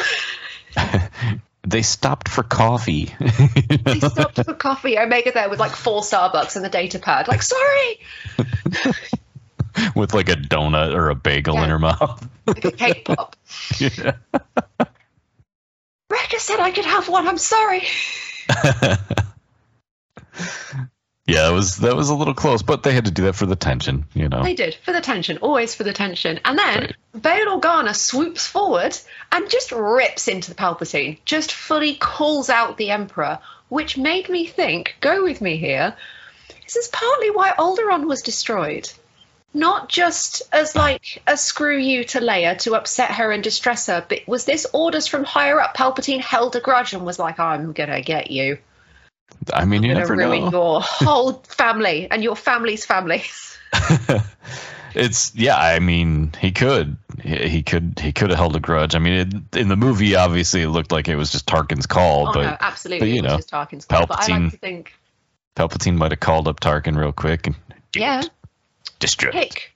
[1.69, 3.15] They stopped for coffee.
[3.19, 4.99] they stopped for coffee.
[4.99, 7.29] Omega there with like four Starbucks and the data pad.
[7.29, 8.01] Like, sorry,
[9.95, 12.27] with like a donut or a bagel in her mouth.
[12.47, 13.37] like a cake pop.
[13.79, 14.17] yeah.
[16.11, 17.29] Wrecker said I could have one.
[17.29, 17.83] I'm sorry.
[21.27, 23.45] yeah, it was that was a little close, but they had to do that for
[23.45, 24.43] the tension, you know.
[24.43, 26.41] They did for the tension, always for the tension.
[26.45, 27.23] And then Right.
[27.23, 28.97] Bail Organa swoops forward
[29.33, 34.47] and just rips into the Palpatine, just fully calls out the Emperor, which made me
[34.47, 34.97] think.
[35.01, 35.95] Go with me here.
[36.65, 38.91] This is partly why Alderaan was destroyed.
[39.55, 44.05] Not just as like a screw you to Leia to upset her and distress her,
[44.07, 45.75] but was this orders from higher up?
[45.77, 48.59] Palpatine held a grudge and was like, "I'm gonna get you."
[49.53, 50.51] I mean, you gonna never ruin know.
[50.51, 53.23] your whole family and your family's family.
[54.95, 55.57] it's yeah.
[55.57, 58.95] I mean, he could, he, could, he could have held a grudge.
[58.95, 59.15] I mean,
[59.53, 62.43] it, in the movie, obviously, it looked like it was just Tarkin's call, oh but
[62.43, 63.01] no, absolutely.
[63.01, 64.95] but, you it was know, just Tarkin's call, But I like Palpatine- to think,
[65.57, 67.57] Palpatine might have called up Tarkin real quick and
[67.97, 68.23] yeah,
[68.99, 69.33] destroyed.
[69.33, 69.73] pick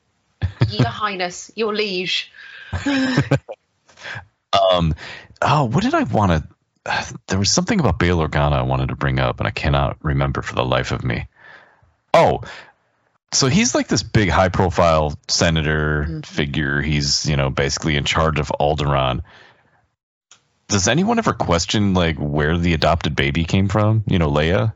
[0.68, 2.31] your highness, your liege.
[4.53, 4.95] Um,
[5.41, 6.33] oh, what did I want
[6.85, 7.14] to?
[7.29, 10.43] There was something about Bail Organa I wanted to bring up, and I cannot remember
[10.43, 11.27] for the life of me.
[12.12, 12.43] Oh,
[13.33, 16.83] so he's like this big, high-profile senator figure.
[16.83, 19.23] He's you know basically in charge of Alderaan.
[20.68, 24.05] Does anyone ever question like where the adopted baby came from?
[24.07, 24.75] You know, Leia.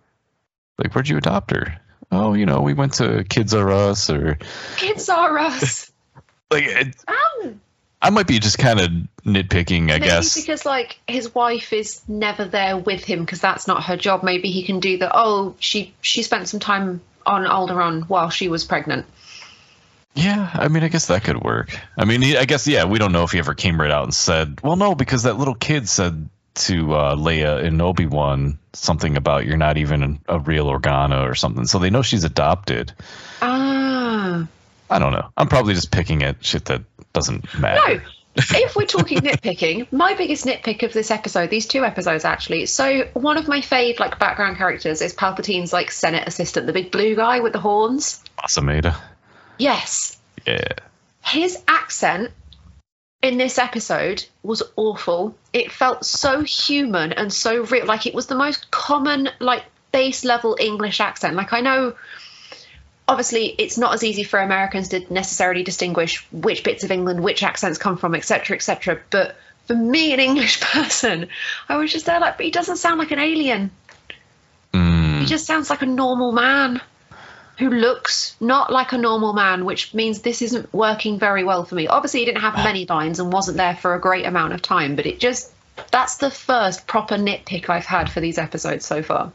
[0.78, 1.80] Like, where'd you adopt her?
[2.16, 4.38] Oh, you know, we went to Kids R Us or
[4.76, 5.90] Kids are us.
[6.50, 6.64] like.
[6.64, 7.60] It, Um,
[8.02, 8.90] I might be just kind of
[9.24, 10.34] nitpicking, I maybe guess.
[10.34, 14.22] because like his wife is never there with him because that's not her job.
[14.22, 18.48] Maybe he can do the oh she she spent some time on Alderaan while she
[18.48, 19.06] was pregnant.
[20.14, 21.78] Yeah, I mean, I guess that could work.
[21.96, 24.14] I mean, I guess yeah, we don't know if he ever came right out and
[24.14, 29.16] said, "Well, no," because that little kid said to uh, Leia and Obi Wan something
[29.16, 31.66] about you're not even a real Organa or something.
[31.66, 32.92] So they know she's adopted.
[33.42, 34.46] Ah.
[34.88, 35.28] I don't know.
[35.36, 36.82] I'm probably just picking at shit that
[37.12, 37.96] doesn't matter.
[37.96, 38.00] No.
[38.36, 42.66] if we're talking nitpicking, my biggest nitpick of this episode, these two episodes actually.
[42.66, 46.90] So one of my fave like background characters is Palpatine's like Senate assistant, the big
[46.90, 48.22] blue guy with the horns.
[48.40, 48.96] Mas Amedda.
[49.59, 50.16] Yes.
[50.46, 50.68] Yeah.
[51.24, 52.30] His accent
[53.26, 55.34] in this episode was awful.
[55.52, 57.84] It felt so human and so real.
[57.84, 61.34] Like it was the most common, like base level English accent.
[61.34, 61.94] Like I know
[63.08, 67.42] obviously it's not as easy for Americans to necessarily distinguish which bits of England which
[67.42, 69.00] accents come from, etc., etc.
[69.10, 71.28] But for me, an English person,
[71.68, 73.70] I was just there like, but he doesn't sound like an alien.
[74.72, 76.80] Mm, He just sounds like a normal man
[77.59, 81.74] who looks not like a normal man, which means this isn't working very well for
[81.74, 81.86] me.
[81.86, 84.96] Obviously, he didn't have many lines and wasn't there for a great amount of time,
[84.96, 85.52] but it just
[85.90, 89.32] that's the first proper nitpick I've had for these episodes so far.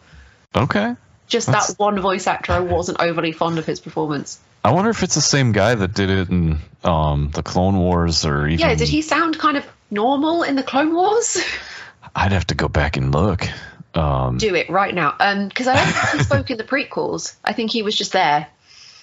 [0.55, 0.95] okay.
[1.27, 4.37] Just That's- that one voice actor, I wasn't overly fond of his performance.
[4.65, 8.25] I wonder if it's the same guy that did it in um, the Clone Wars
[8.25, 8.59] or even.
[8.59, 11.41] Yeah, did he sound kind of normal in the Clone Wars?
[12.15, 13.47] I'd have to go back and look.
[13.93, 17.35] Um, Do it right now, um, because I don't think he spoke in the prequels.
[17.43, 18.47] I think he was just there.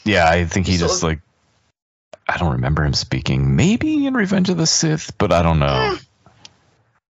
[0.04, 1.20] Yeah, I think he Sort just of- like
[2.26, 3.56] I don't remember him speaking.
[3.56, 5.96] Maybe in Revenge of the Sith, but I don't know.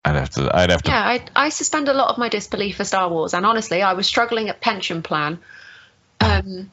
[0.05, 0.55] I'd have to.
[0.55, 0.91] I'd have to.
[0.91, 3.93] Yeah, I, I suspend a lot of my disbelief for Star Wars, and honestly, I
[3.93, 5.39] was struggling at Pension Plan,
[6.21, 6.71] um,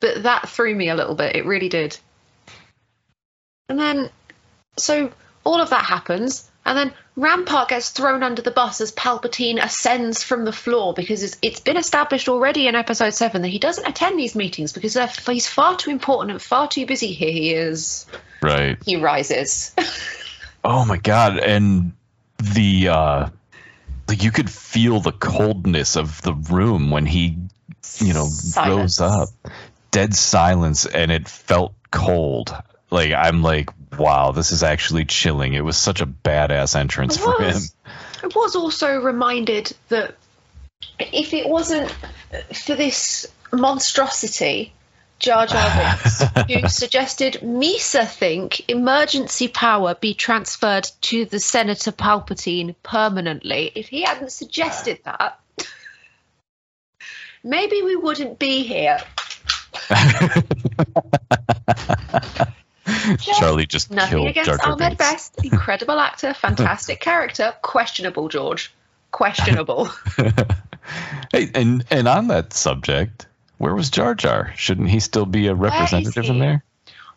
[0.00, 1.34] but that threw me a little bit.
[1.34, 1.98] It really did.
[3.68, 4.10] And then,
[4.78, 5.10] so
[5.44, 10.22] all of that happens, and then Rampart gets thrown under the bus as Palpatine ascends
[10.22, 13.88] from the floor because it's, it's been established already in Episode Seven that he doesn't
[13.88, 17.12] attend these meetings because they're, he's far too important and far too busy.
[17.12, 18.04] Here he is.
[18.42, 18.76] Right.
[18.84, 19.74] He rises.
[20.68, 21.38] Oh my god!
[21.38, 21.92] And
[22.38, 23.28] the uh,
[24.08, 27.38] like you could feel the coldness of the room when he,
[27.98, 28.98] you know, Silence.
[28.98, 29.28] rose up.
[29.92, 32.52] Dead silence, and it felt cold.
[32.90, 35.54] Like I'm like, wow, this is actually chilling.
[35.54, 37.62] It was such a badass entrance for him.
[38.22, 40.16] I was also reminded that
[40.98, 41.94] if it wasn't
[42.52, 44.72] for this monstrosity,
[45.18, 52.74] Jar Jar Binks, who suggested Misa think emergency power be transferred to the Senator Palpatine
[52.82, 55.40] permanently, if he hadn't suggested that,
[57.42, 58.98] maybe we wouldn't be here.
[63.38, 68.72] Charlie just Nothing killed against Jar Ahmed Best, incredible actor, fantastic character, questionable, George.
[69.10, 69.90] Questionable.
[71.32, 73.26] Hey, and and on that subject,
[73.58, 74.52] where was Jar Jar?
[74.56, 76.62] Shouldn't he still be a representative in there?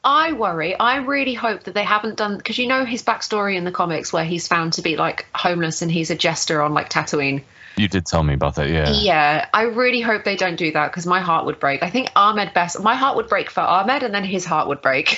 [0.03, 0.79] I worry.
[0.79, 4.13] I really hope that they haven't done because you know his backstory in the comics
[4.13, 7.43] where he's found to be like homeless and he's a jester on like Tatooine.
[7.75, 8.89] You did tell me about that, yeah.
[8.91, 11.83] Yeah, I really hope they don't do that because my heart would break.
[11.83, 12.81] I think Ahmed best.
[12.81, 15.17] My heart would break for Ahmed, and then his heart would break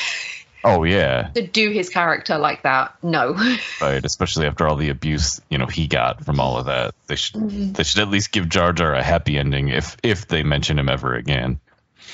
[0.64, 2.96] Oh yeah, to do his character like that.
[3.02, 3.34] No.
[3.82, 4.04] right.
[4.06, 7.36] Especially after all the abuse you know he got from all of that, they should
[7.42, 7.74] Mm-hmm.
[7.74, 10.90] they should at least give Jar Jar a happy ending if if they mention him
[10.90, 11.60] ever again.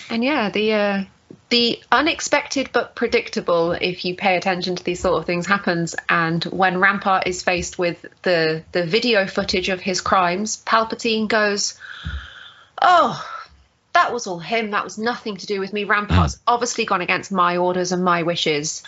[0.09, 1.03] And yeah, the uh,
[1.49, 5.95] the unexpected but predictable, if you pay attention to these sort of things, happens.
[6.07, 11.77] And when Rampart is faced with the the video footage of his crimes, Palpatine goes,
[12.81, 13.21] "Oh,
[13.97, 14.71] that was all him.
[14.71, 15.83] That was nothing to do with me.
[15.83, 18.83] Rampart's obviously gone against my orders and my wishes."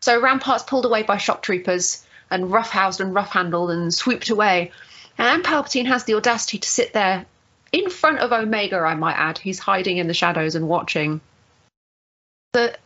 [0.00, 4.70] So Rampart's pulled away by shock troopers and roughhoused and rough-handled and swooped away.
[5.18, 7.26] And Palpatine has the audacity to sit there
[7.72, 9.38] in front of Omega, I might add.
[9.38, 11.20] He's hiding in the shadows and watching.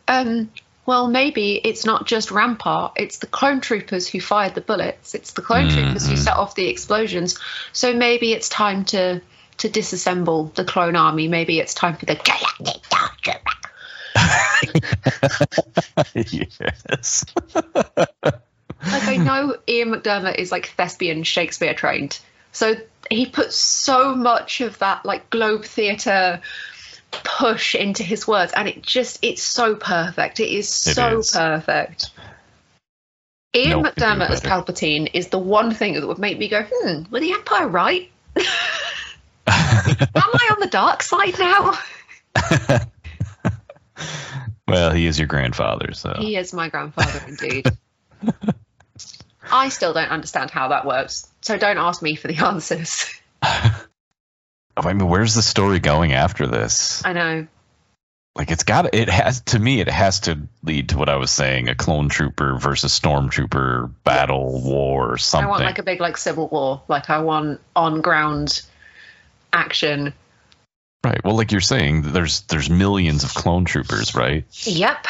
[0.07, 0.51] Um,
[0.85, 5.33] well, maybe it's not just Rampart, it's the clone troopers who fired the bullets, it's
[5.33, 7.39] the clone troopers who set off the explosions.
[7.73, 9.21] So maybe it's time to,
[9.57, 11.27] to disassemble the clone army.
[11.27, 12.81] Maybe it's time for the Galactic
[13.21, 13.51] Trooper.
[16.15, 17.25] yes.
[18.91, 22.19] Like, I know Ian McDiarmid is like thespian Shakespeare trained.
[22.51, 22.75] So
[23.09, 26.41] he puts so much of that like Globe Theatre
[27.23, 31.31] push into his words and it just it's so perfect it is It so is.
[31.31, 32.09] perfect
[33.55, 36.37] ian No one could do mcdiarmid as palpatine is the one thing that would make
[36.37, 38.11] me go hmm were the empire right
[39.47, 41.77] am i on the dark side now?
[44.67, 47.67] Well, he is your grandfather, so He is my grandfather indeed.
[49.51, 53.13] I still don't understand how that works, so don't ask me for the answers.
[53.43, 53.85] Oh,
[54.77, 57.05] I mean, where's the story going after this?
[57.05, 57.47] I know.
[58.35, 59.79] Like, it's got it has to me.
[59.79, 64.61] It has to lead to what I was saying: a clone trooper versus stormtrooper battle
[64.61, 65.47] war or something.
[65.47, 66.81] I want like a big like civil war.
[66.89, 68.63] Like I want on ground
[69.55, 70.13] action.
[71.03, 71.23] right.
[71.23, 74.45] Well, like you're saying, there's there's millions of clone troopers, right?
[74.65, 75.07] Yep.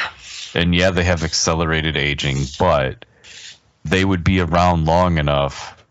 [0.53, 3.05] And yeah, they have accelerated aging, but
[3.83, 5.83] they would be around long enough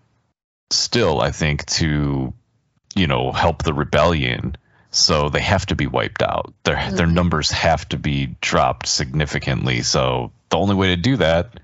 [0.71, 2.33] still, I think, to
[2.95, 4.57] you know help the rebellion.
[4.91, 6.55] So they have to be wiped out.
[6.63, 7.15] Their their mm-hmm.
[7.15, 9.83] numbers have to be dropped significantly.
[9.83, 11.59] So the only way to do that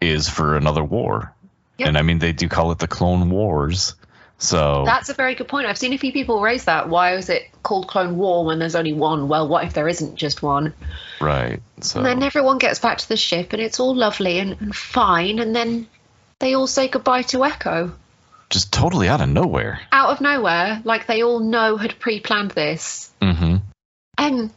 [0.00, 1.32] is for another war.
[1.78, 1.88] Yep.
[1.88, 3.94] And I mean, they do call it the Clone Wars.
[4.42, 5.68] So That's a very good point.
[5.68, 6.88] I've seen a few people raise that.
[6.88, 9.28] Why is it called Clone War when there's only one?
[9.28, 10.74] Well, what if there isn't just one?
[11.20, 11.62] right.
[11.80, 14.74] So And then everyone gets back to the ship and it's all lovely and, and
[14.74, 15.86] fine, and then
[16.40, 17.92] they all say goodbye to Echo.
[18.50, 19.80] just totally out of nowhere.
[19.92, 23.12] Out of nowhere, like they all know had pre planned this.
[23.20, 23.56] Mm hmm.
[24.18, 24.50] And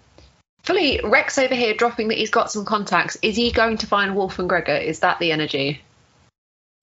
[0.63, 3.17] fully, Rex over here dropping that he's got some contacts.
[3.21, 4.75] Is he going to find Wolffe and Gregor?
[4.75, 5.81] Is that the energy?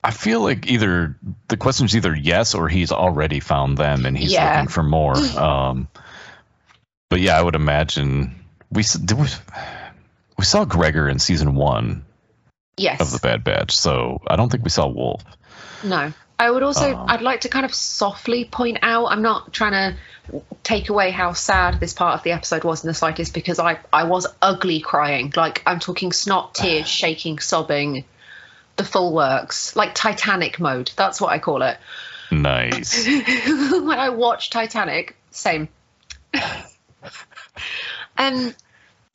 [0.05, 1.17] I feel like either
[1.49, 4.53] the question's either yes or he's already found them and he's Yeah.
[4.57, 5.15] looking for more.
[5.37, 5.89] Um,
[7.09, 8.35] but yeah, I would imagine
[8.71, 9.27] we did we,
[10.39, 12.05] we saw Gregor in season one
[12.77, 13.01] Yes.
[13.01, 15.23] of the Bad Batch, so I don't think we saw Wolffe.
[15.85, 16.13] No.
[16.39, 19.73] I would also, Um, I'd like to kind of softly point out, I'm not trying
[19.73, 23.59] to take away how sad this part of the episode was in the slightest because
[23.61, 25.33] I, I was ugly crying.
[25.37, 28.05] Like, I'm talking snot, tears, shaking, sobbing,
[28.77, 29.77] the full works.
[29.77, 30.91] Like Titanic mode.
[30.97, 31.79] That's what I call it.
[32.31, 33.07] Nice.
[33.07, 35.69] when I watch Titanic, same.
[38.17, 38.55] and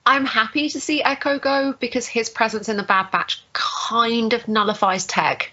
[0.05, 4.47] I'm happy to see Echo go because his presence in the Bad Batch kind of
[4.47, 5.51] nullifies Tech.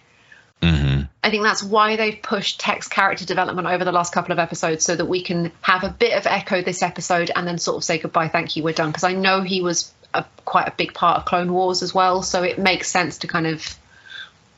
[0.63, 4.39] hmm I think that's why they've pushed Tech's character development over the last couple of
[4.39, 7.79] episodes so that we can have a bit of Echo this episode and then sort
[7.79, 8.91] of say goodbye, thank you, we're done.
[8.91, 12.23] Because I know he was a, quite a big part of Clone Wars as well,
[12.23, 13.67] so it makes sense to kind of.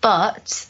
[0.00, 0.66] But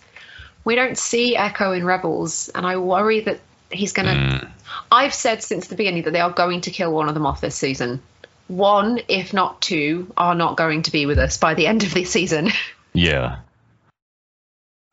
[0.64, 4.50] we don't see Echo in Rebels, and I worry that he's going to.
[4.90, 7.40] I've said since the beginning that they are going to kill one of them off
[7.40, 8.02] this season.
[8.48, 11.92] One, if not two, are not going to be with us by the end of
[11.92, 12.50] this season.
[12.92, 13.40] Yeah.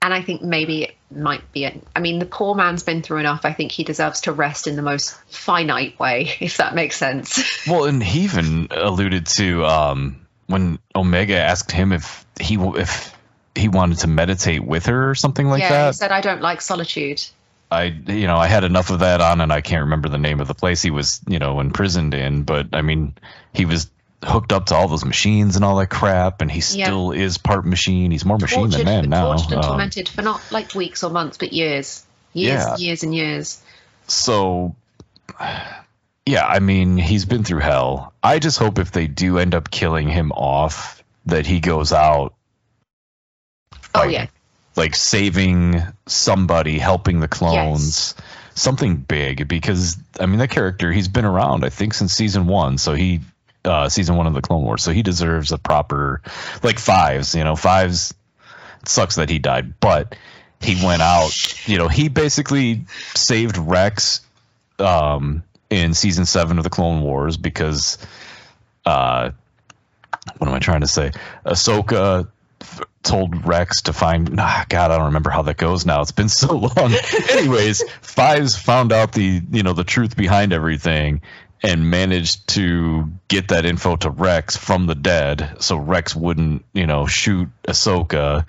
[0.02, 1.82] and I think maybe it might be it.
[1.96, 3.46] I mean, the poor man's been through enough.
[3.46, 7.42] I think he deserves to rest in the most finite way, if that makes sense.
[7.68, 13.16] Well, and he even alluded to um, when Omega asked him if he if
[13.56, 15.88] he wanted to meditate with her or something like yeah, that.
[15.88, 17.24] he said, "I don't like solitude."
[17.72, 20.40] I you know I had enough of that on, and I can't remember the name
[20.40, 23.16] of the place he was you know imprisoned in, but I mean
[23.54, 23.90] he was
[24.24, 26.86] hooked up to all those machines and all that crap, and he Yeah.
[26.86, 28.12] still is part machine.
[28.12, 29.26] He's more machine than man now.
[29.34, 32.76] tortured and Um, tormented for not like weeks or months, but years, years, Yeah.
[32.78, 33.62] years and years.
[34.08, 34.76] so
[36.26, 38.14] yeah, I mean he's been through hell.
[38.24, 42.34] I just hope if they do end up killing him off, that he goes out.
[43.96, 44.28] Oh yeah,
[44.76, 48.16] like saving somebody, helping the clones,
[48.56, 49.48] something big.
[49.48, 52.78] Because I mean, that character he's been around, I think, since season one.
[52.78, 53.22] So he,
[53.66, 54.84] uh, season one of the Clone Wars.
[54.84, 56.22] So he deserves a proper,
[56.64, 57.36] like fives.
[57.36, 58.14] You know, fives.
[58.82, 60.16] It sucks that he died, but
[60.60, 61.68] he went out.
[61.68, 62.86] You know, he basically
[63.16, 64.22] saved Rex,
[64.80, 67.98] um, in season seven of the Clone Wars because,
[68.86, 69.32] uh,
[70.38, 71.12] what am I trying to say?
[71.46, 72.28] Ahsoka
[73.04, 74.40] told Rex to find.
[74.40, 76.02] Ah, God, I don't remember how that goes now.
[76.02, 76.94] It's been so long.
[77.32, 81.22] Anyways, Fives found out the you know the truth behind everything
[81.62, 86.88] and managed to get that info to Rex from the dead, so Rex wouldn't you
[86.88, 88.48] know shoot Ahsoka.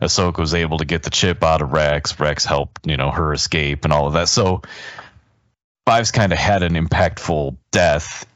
[0.00, 2.18] Ahsoka was able to get the chip out of Rex.
[2.18, 4.28] Rex helped you know her escape and all of that.
[4.28, 4.62] So
[5.86, 8.26] Fives kind of had an impactful death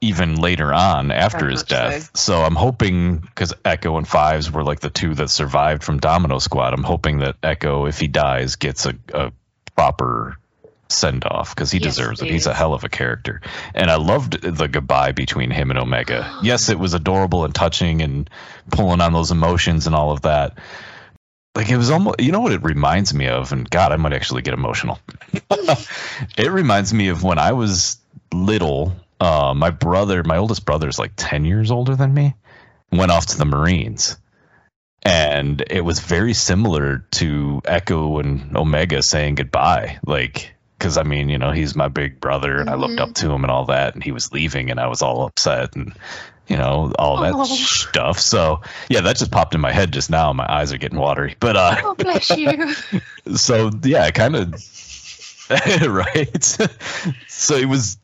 [0.00, 1.76] even later on after Very his much so.
[1.76, 2.10] death.
[2.16, 2.42] So.
[2.42, 6.72] I'm hoping because Echo and Fives were like the two that survived from Domino Squad.
[6.72, 9.32] I'm hoping that Echo, if he dies, gets a, a
[9.74, 10.36] proper
[10.88, 12.30] send off because he Yes, deserves it.
[12.30, 13.40] He's a hell of a character,
[13.74, 16.38] and I loved the goodbye between him and Omega.
[16.42, 18.30] yes, it was adorable and touching and
[18.70, 20.58] pulling on those emotions and all of that.
[21.54, 24.12] Like it was almost, you know what it reminds me of, and God, I might
[24.12, 24.98] actually get emotional.
[25.50, 27.98] it reminds me of when I was
[28.32, 28.94] little.
[29.20, 32.34] Uh, my brother, my oldest brother, is like ten years older than me.
[32.92, 34.16] Went off to the Marines,
[35.02, 39.98] and it was very similar to Echo and Omega saying goodbye.
[40.06, 43.10] Like because I mean, you know, he's my big brother, and I looked Mm-hmm.
[43.10, 45.74] up to him and all that, and he was leaving, and I was all upset,
[45.74, 45.92] and
[46.46, 47.44] you know, all that Oh.
[47.44, 48.20] stuff.
[48.20, 50.32] So yeah, that just popped in my head just now.
[50.32, 52.74] My eyes are getting watery, but uh, Oh, bless you.
[53.36, 54.54] so yeah, kind of
[55.82, 56.44] right.
[57.26, 57.98] so it was.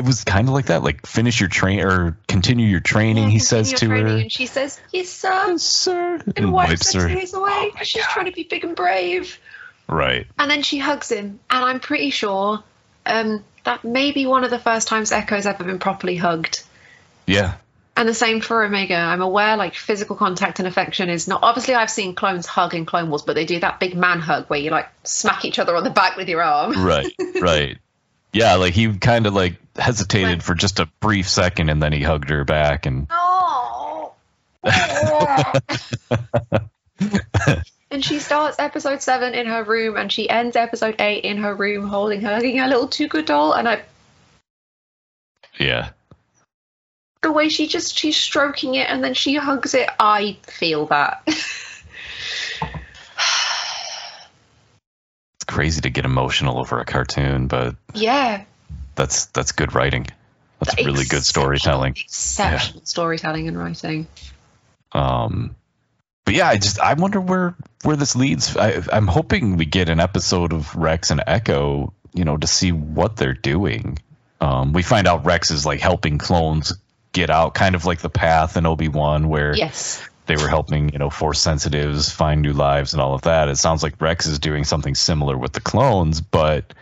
[0.00, 3.28] It was kind of like that, like finish your train or continue your training.
[3.28, 5.28] he says to her, And she says, Yes, sir.
[5.48, 7.72] "Yes, sir," And and wipes wipes her tears away.
[7.82, 9.38] She's trying to be big and brave.
[9.86, 10.26] Right.
[10.38, 12.64] And then she hugs him, and I'm pretty sure
[13.04, 16.62] um, that may be one of the first times Echo's ever been properly hugged.
[17.26, 17.56] Yeah.
[17.94, 18.94] And the same for Omega.
[18.94, 21.40] I'm aware like physical contact and affection is not.
[21.42, 24.46] Obviously, I've seen clones hug in Clone Wars, but they do that big man hug
[24.46, 26.82] where you like smack each other on the back with your arm.
[26.82, 27.12] Right.
[27.42, 27.76] Right.
[28.32, 32.02] Yeah, like he kind of like hesitated for just a brief second and then he
[32.02, 34.14] hugged her back and Oh.
[37.90, 41.54] and she starts episode seven in her room, and she ends episode eight in her
[41.54, 43.54] room, holding her, hugging her little Tuca doll.
[43.54, 43.82] And I,
[45.58, 45.90] yeah.
[47.22, 49.88] the way she just she's stroking it, and then she hugs it.
[49.98, 51.26] I feel that.
[55.50, 58.44] crazy to get emotional over a cartoon, but yeah,
[58.94, 60.06] that's that's good writing.
[60.60, 61.92] That's really good storytelling.
[61.92, 64.06] Exceptional storytelling and writing.
[64.92, 65.56] Um
[66.24, 68.56] but yeah, I just I wonder where where this leads.
[68.56, 72.72] I I'm hoping we get an episode of Rex and Echo, you know, to see
[72.72, 73.98] what they're doing.
[74.40, 76.72] Um we find out Rex is like helping clones
[77.12, 80.06] get out kind of like the path in Obi-Wan where Yes.
[80.26, 83.48] They were helping, you know, force sensitives find new lives and all of that.
[83.48, 86.72] It sounds like Rex is doing something similar with the clones, but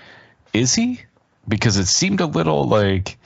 [0.53, 1.01] is he?
[1.47, 3.17] Because it seemed a little like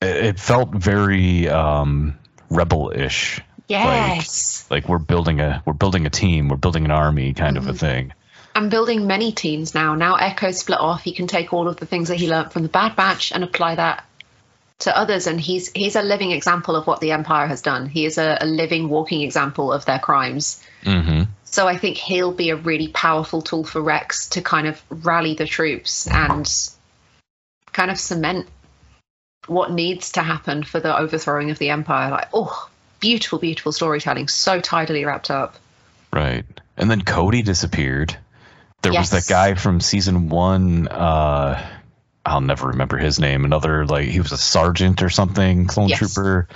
[0.00, 2.16] it felt very um
[2.50, 3.40] rebel-ish.
[3.66, 4.66] Yes.
[4.70, 7.74] Like we're building a we're building a team, we're building an army kind of a
[7.74, 8.12] thing.
[8.54, 9.94] I'm building many teams now.
[9.94, 11.02] Now Echo split off.
[11.02, 13.44] He can take all of the things that he learned from the Bad Batch and
[13.44, 14.04] apply that
[14.80, 15.26] to others.
[15.26, 17.86] And he's he's a living example of what the Empire has done.
[17.88, 20.62] He is a, a living, walking example of their crimes.
[20.82, 21.30] Mm-hmm.
[21.44, 25.34] So I think he'll be a really powerful tool for Rex to kind of rally
[25.34, 26.48] the troops and
[27.72, 28.46] kind of cement
[29.46, 32.10] what needs to happen for the overthrowing of the Empire.
[32.10, 32.68] Like, oh,
[33.00, 34.28] beautiful, beautiful storytelling.
[34.28, 35.56] So tidily wrapped up.
[36.12, 36.44] Right.
[36.76, 38.16] And then Cody disappeared.
[38.82, 41.66] There was that guy from season one, uh
[42.28, 43.44] I'll never remember his name.
[43.44, 45.98] Another like he was a sergeant or something, clone Yes.
[45.98, 46.48] trooper,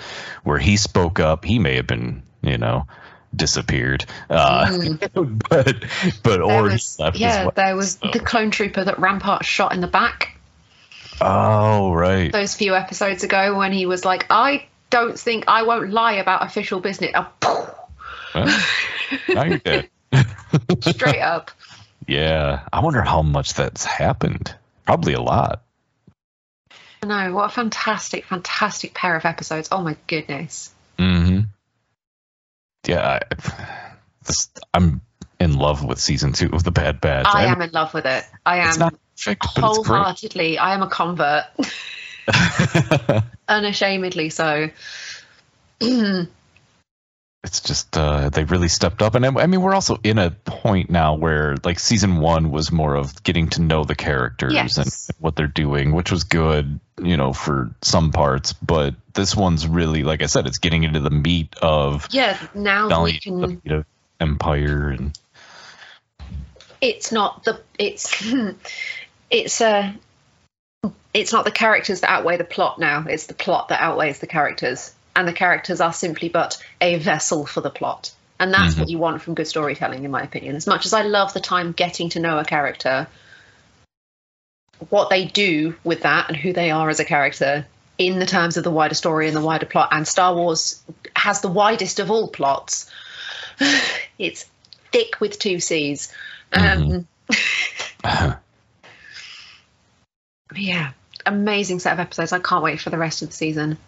[0.44, 1.44] where he spoke up.
[1.44, 2.86] He may have been, you know,
[3.34, 4.04] disappeared.
[4.30, 5.84] Uh but
[6.22, 7.52] but There or he was, left as yeah, well.
[7.56, 10.36] there was the clone trooper that Rampart shot in the back
[11.20, 12.32] Oh right.
[12.32, 16.44] those few episodes ago when he was like, I don't think I won't lie about
[16.44, 17.12] official business.
[17.14, 17.74] Oh,
[18.34, 18.60] Well,
[19.34, 19.88] now you're dead.
[20.80, 21.50] straight up.
[22.08, 22.66] Yeah.
[22.72, 24.52] I wonder how much that's happened.
[24.86, 25.62] Probably a lot.
[27.04, 29.68] No, what a fantastic, fantastic pair of episodes.
[29.72, 30.72] Oh my goodness.
[30.98, 31.40] Mm-hmm.
[32.86, 33.20] Yeah, I,
[34.24, 35.00] this, I'm
[35.40, 37.26] in love with season two of the Bad Batch.
[37.26, 38.24] I I'm- in love with it.
[38.46, 40.58] I It's am not perfect, it's wholeheartedly.
[40.58, 41.44] I am a convert,
[43.48, 44.68] unashamedly so.
[47.45, 50.30] it's just uh, they really stepped up, and I, I mean we're also in a
[50.30, 54.76] point now where like season one was more of getting to know the characters Yes.
[54.78, 58.53] and what they're doing, which was good, you know, for some parts.
[58.53, 63.03] But this one's really, like I said, it's getting into the meat of Yeah, now
[63.05, 63.40] we can.
[63.40, 63.86] the meat of
[64.20, 65.18] Empire and
[66.80, 68.24] it's not the it's
[69.30, 69.95] it's a
[71.14, 74.26] it's not the characters that outweigh the plot now it's the plot that outweighs the
[74.26, 78.12] characters and the characters are simply but a vessel for the plot.
[78.40, 80.56] And that's what you want from good storytelling in my opinion.
[80.56, 83.06] As much as i love the time getting to know a character
[84.88, 87.64] what they do with that and who they are as a character
[87.98, 90.82] in the terms of the wider story and the wider plot and star wars
[91.14, 92.90] has the widest of all plots
[94.18, 94.44] it's
[94.92, 96.12] thick with two c's.
[96.52, 97.06] Um,
[100.54, 100.92] yeah,
[101.24, 102.32] amazing set of episodes.
[102.32, 103.78] I can't wait for the rest of the season.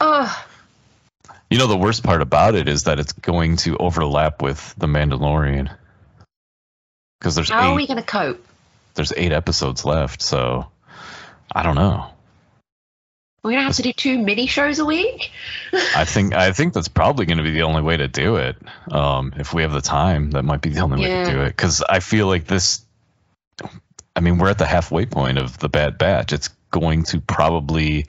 [0.00, 0.46] Oh,
[1.50, 4.86] You know, the worst part about it is that it's going to overlap with The
[4.86, 5.74] Mandalorian.
[7.18, 8.44] Because there's how are we going to cope?
[8.96, 10.66] there's eight episodes left, so
[11.54, 12.06] I don't know.
[13.42, 15.30] We're going to have to do two mini shows a week?
[15.72, 18.56] I think I think that's probably going to be the only way to do it.
[18.90, 21.48] Um, if we have the time, that might be the only way to do it.
[21.48, 22.84] Because I feel like this.
[24.16, 26.32] I mean, we're at the halfway point of the Bad Batch.
[26.32, 28.06] It's going to probably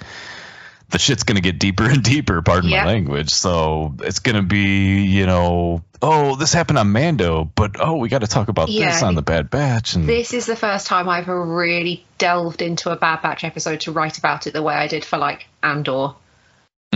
[0.89, 2.41] the shit's gonna get deeper and deeper.
[2.41, 2.83] Pardon Yeah.
[2.83, 3.29] my language.
[3.29, 8.21] So it's gonna be, you know, oh, this happened on Mando, but oh, we got
[8.21, 9.05] to talk about this Yeah.
[9.07, 12.91] on the Bad Batch, and This is the first time I've ever really delved into
[12.91, 16.13] a Bad Batch episode to write about it the way I did for like Andor.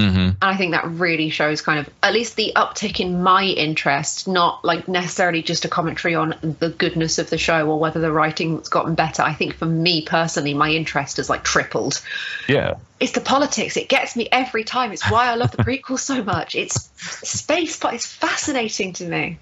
[0.02, 0.16] Mhm.
[0.18, 4.28] And I think that really shows kind of at least the uptick in my interest,
[4.28, 8.12] not like necessarily just a commentary on the goodness of the show or whether the
[8.12, 9.22] writing's gotten better.
[9.24, 12.02] I think for me personally, my interest has like tripled.
[12.48, 13.78] yeah, It's the politics.
[13.78, 14.92] It gets me every time.
[14.92, 16.56] It's why I love the prequel so much.
[16.56, 16.90] It's
[17.28, 19.38] space, but it's fascinating to me.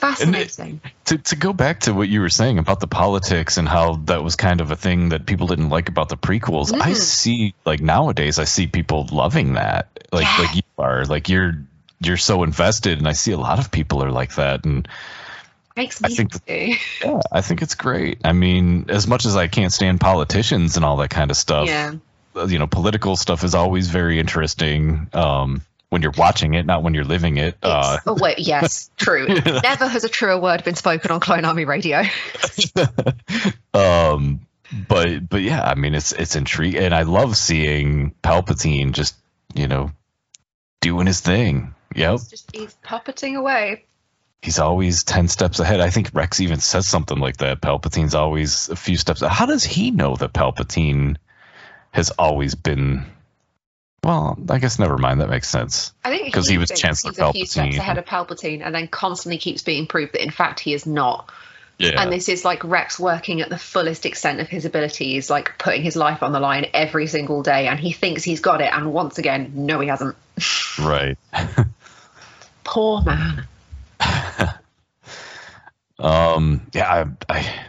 [0.00, 0.80] Fascinating.
[1.06, 4.22] to to go back to what you were saying about the politics and how that
[4.24, 6.72] was kind of a thing that people didn't like about the prequels.
[6.72, 6.96] I Mhm.
[6.96, 9.88] see like nowadays I see people loving that.
[10.12, 10.44] Like Yeah.
[10.44, 11.04] like you are.
[11.04, 11.54] Like you're
[12.00, 14.88] you're so invested and I see a lot of people are like that and
[15.76, 18.18] Makes I think yeah, I think it's great.
[18.24, 21.68] I mean, as much as I can't stand politicians and all that kind of stuff,
[21.68, 21.92] Yeah.
[22.34, 26.82] uh, you know, political stuff is always very interesting um when you're watching it, not
[26.82, 27.56] when you're living it.
[27.62, 29.26] Uh oh wait, yes, true.
[29.62, 32.02] Never has a truer word been spoken on Clone Army Radio.
[33.74, 34.40] um
[34.88, 39.16] but but yeah i mean it's it's intriguing and i love seeing palpatine just
[39.54, 39.90] you know
[40.80, 43.84] doing his thing yep It's just he's puppeting away.
[44.42, 48.68] he's always 10 steps ahead i think rex even says something like that palpatine's always
[48.68, 51.16] a few steps how does he know that palpatine
[51.90, 53.06] has always been
[54.02, 57.18] well i guess never mind that makes sense I think 'Cause he was Chancellor he's
[57.18, 57.78] a few steps Palpatine.
[57.78, 61.30] ahead of Palpatine, and then constantly keeps being proved that in fact he is not.
[61.78, 65.58] yeah And this is like Rex working at the fullest extent of his abilities, like
[65.58, 68.72] putting his life on the line every single day, and he thinks he's got it,
[68.72, 70.14] and once again, no, he hasn't.
[70.78, 71.16] right
[72.64, 73.46] Poor man.
[75.98, 77.64] Um, yeah, I, I,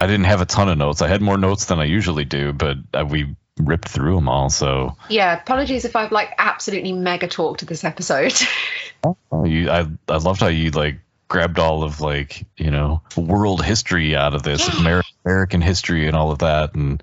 [0.00, 1.02] I didn't have a ton of notes.
[1.02, 4.50] I had more notes than I usually do, but uh, we ripped through them all.
[4.50, 8.34] So Yeah, apologies if I've like absolutely mega talked this episode.
[9.04, 13.64] oh, you, I, I loved how you like grabbed all of like you know world
[13.64, 17.02] history out of this, Amer- American history, and all of that, and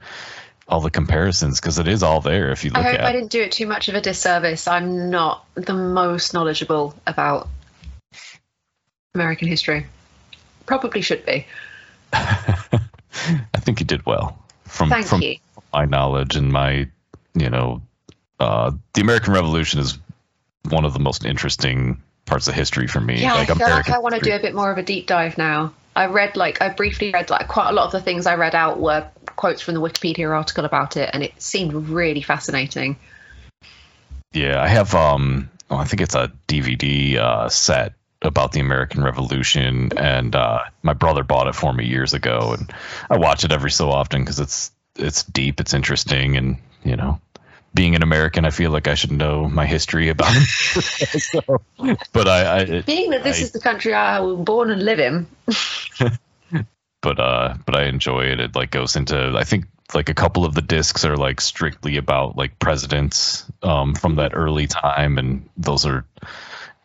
[0.67, 2.99] all the comparisons because it is all there if you I hope.
[2.99, 4.67] I didn't do it too much of a disservice.
[4.67, 7.47] I'm not the most knowledgeable about
[9.15, 9.87] American history.
[10.65, 11.47] Probably should be.
[12.13, 15.37] I think you did well from Thank from you.
[15.73, 16.87] My knowledge and my
[17.33, 17.81] you know
[18.39, 19.97] uh, the American Revolution is
[20.69, 23.21] one of the most interesting parts of history for me.
[23.21, 24.83] Yeah, like I feel American like I want to do a bit more of a
[24.83, 25.73] deep dive now.
[25.95, 28.53] I read like I briefly read like quite a lot of the things I read
[28.53, 32.97] out were quotes from the Wikipedia article about it, and it seemed really fascinating.
[34.33, 39.03] Yeah, I have um oh, I think it's a DVD uh set about the American
[39.03, 42.71] Revolution and uh my brother bought it for me years ago and
[43.09, 47.19] I watch it every so often cuz it's it's deep, it's interesting and, you know,
[47.73, 51.21] being an American, I feel like I should know my history about it.
[51.21, 51.61] So,
[52.13, 54.83] but I, I it, Being that this I- is the country I was born and
[54.83, 55.27] live in,
[57.01, 58.39] but uh but I enjoy it.
[58.39, 61.97] It like goes into I think like a couple of the discs are like strictly
[61.97, 66.03] about like presidents um from that early time and those are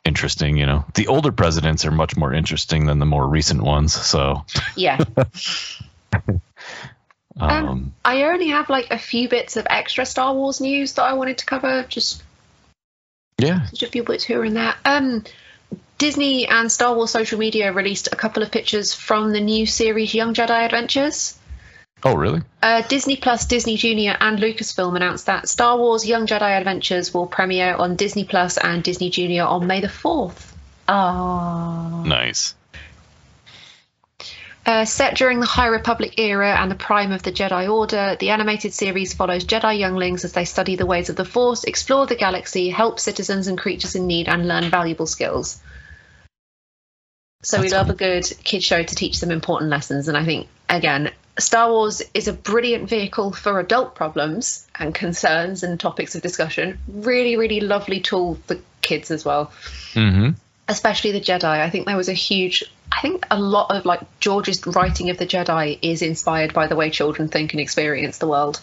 [0.04, 0.84] interesting, you know.
[0.94, 3.94] The older presidents are much more interesting than the more recent ones.
[3.94, 4.44] So
[4.76, 5.02] yeah.
[7.40, 11.02] um, Um, I only have like a few bits of extra Star Wars news that
[11.02, 11.84] I wanted to cover.
[11.88, 12.22] Just
[13.38, 13.66] yeah.
[13.70, 14.74] just a few bits here and there.
[14.84, 15.24] Um,
[15.98, 20.14] Disney and Star Wars social media released a couple of pictures from the new series
[20.14, 21.38] Young Jedi Adventures.
[22.04, 22.42] Oh really?
[22.60, 27.26] Uh, Disney Plus, Disney Junior, and Lucasfilm announced that Star Wars Young Jedi Adventures will
[27.26, 30.52] premiere on Disney Plus and Disney Junior on May the 4th.
[30.88, 32.02] Ah.
[32.04, 32.54] Nice.
[34.64, 38.30] Uh, set during the High Republic era and the prime of the Jedi Order, the
[38.30, 42.14] animated series follows Jedi younglings as they study the ways of the Force, explore the
[42.14, 45.60] galaxy, help citizens and creatures in need, and learn valuable skills.
[47.42, 47.96] So we love fun.
[47.96, 51.10] a good kid show to teach them important lessons, and I think again,
[51.40, 56.78] Star Wars is a brilliant vehicle for adult problems and concerns and topics of discussion.
[56.86, 59.50] Really, really lovely tool for kids as well
[59.94, 60.36] Mhm.
[60.68, 61.44] especially the Jedi.
[61.44, 62.64] I think there was a huge.
[62.92, 66.76] I think a lot of like George's writing of the Jedi is inspired by the
[66.76, 68.60] way children think and experience the world.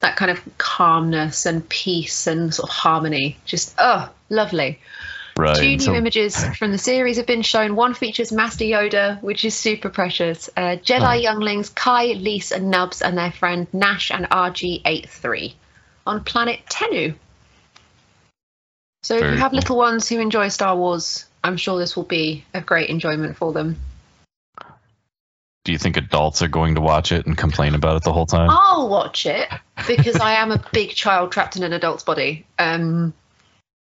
[0.00, 3.36] That kind of calmness and peace and sort of harmony.
[3.44, 4.80] Just oh, lovely.
[5.36, 5.56] Right.
[5.56, 7.76] Two new so- images from the series have been shown.
[7.76, 10.48] One features Master Yoda, which is super precious.
[10.56, 15.54] Uh, Jedi younglings Kai, Lys, and Nubs, and their friend Nash and RG83
[16.06, 17.14] on planet Tenoo.
[19.02, 19.60] So if you have cool.
[19.60, 23.52] little ones who enjoy Star Wars, I'm sure this will be a great enjoyment for
[23.52, 23.76] them.
[25.64, 28.26] Do you think adults are going to watch it and complain about it the whole
[28.26, 28.48] time?
[28.50, 29.48] I'll watch it
[29.86, 32.46] because I am a big child trapped in an adult's body.
[32.58, 33.12] Um,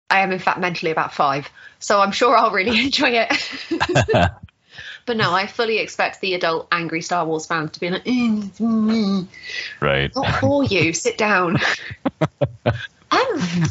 [0.09, 1.49] I am, in fact, mentally about five,
[1.79, 3.31] so I'm sure I'll really enjoy it.
[5.05, 8.51] but no, I fully expect the adult angry Star Wars fans to be like, "Mm,
[8.57, 9.27] mm,
[9.79, 10.11] Right.
[10.15, 10.93] "Not for you.
[10.93, 11.57] Sit down."
[13.11, 13.65] um,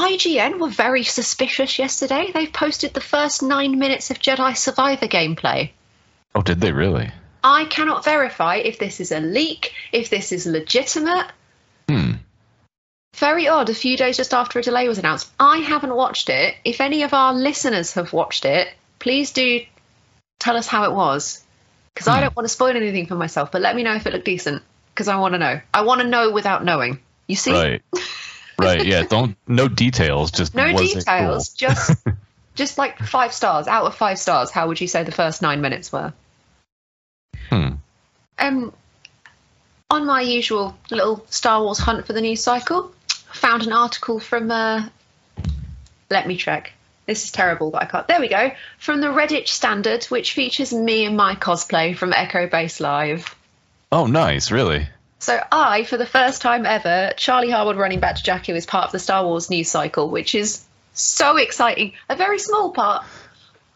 [0.00, 2.30] IGN were very suspicious yesterday.
[2.32, 5.70] They've posted the first nine minutes of Jedi Survivor gameplay.
[6.34, 7.12] Oh, did they really?
[7.44, 11.26] I cannot verify if this is a leak, if this is legitimate.
[11.88, 12.12] Hmm.
[13.16, 15.30] Very odd, a few days just after a delay was announced.
[15.38, 16.54] I haven't watched it.
[16.64, 19.60] If any of our listeners have watched it, please do
[20.38, 21.44] tell us how it was.
[21.92, 24.14] Because I don't want to spoil anything for myself, but let me know if it
[24.14, 24.62] looked decent.
[24.94, 25.60] Because I want to know.
[25.74, 27.00] I want to know without knowing.
[27.26, 27.52] You see?
[27.52, 27.82] Right.
[28.60, 28.84] Right.
[28.84, 29.02] Yeah.
[29.02, 29.36] Don't.
[29.46, 30.30] No details.
[30.30, 31.68] Just No details, cool?
[31.68, 32.06] just
[32.54, 33.66] just like five stars.
[33.66, 36.12] Out of five stars, how would you say the first nine minutes were?
[37.48, 37.74] Hmm.
[38.38, 38.72] Um,
[39.90, 42.92] on my usual little Star Wars hunt for the news cycle,
[43.32, 44.50] found an article from.
[44.50, 44.88] Uh,
[46.10, 46.72] let me check.
[47.06, 48.06] This is terrible, but I can't.
[48.06, 48.52] There we go.
[48.78, 53.34] From the Redditch Standard, which features me and my cosplay from Echo Base Live.
[53.90, 54.52] Oh, nice.
[54.52, 54.88] Really.
[55.20, 58.86] So I, for the first time ever, Charlie Harwood running back to Jakku is part
[58.86, 60.64] of the Star Wars news cycle, which is
[60.94, 61.92] so exciting.
[62.08, 63.04] A very small part,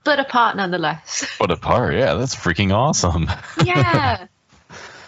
[0.05, 1.30] but a part nonetheless.
[1.38, 1.95] What a part.
[1.95, 2.14] Yeah.
[2.14, 3.30] That's freaking awesome.
[3.64, 4.26] yeah.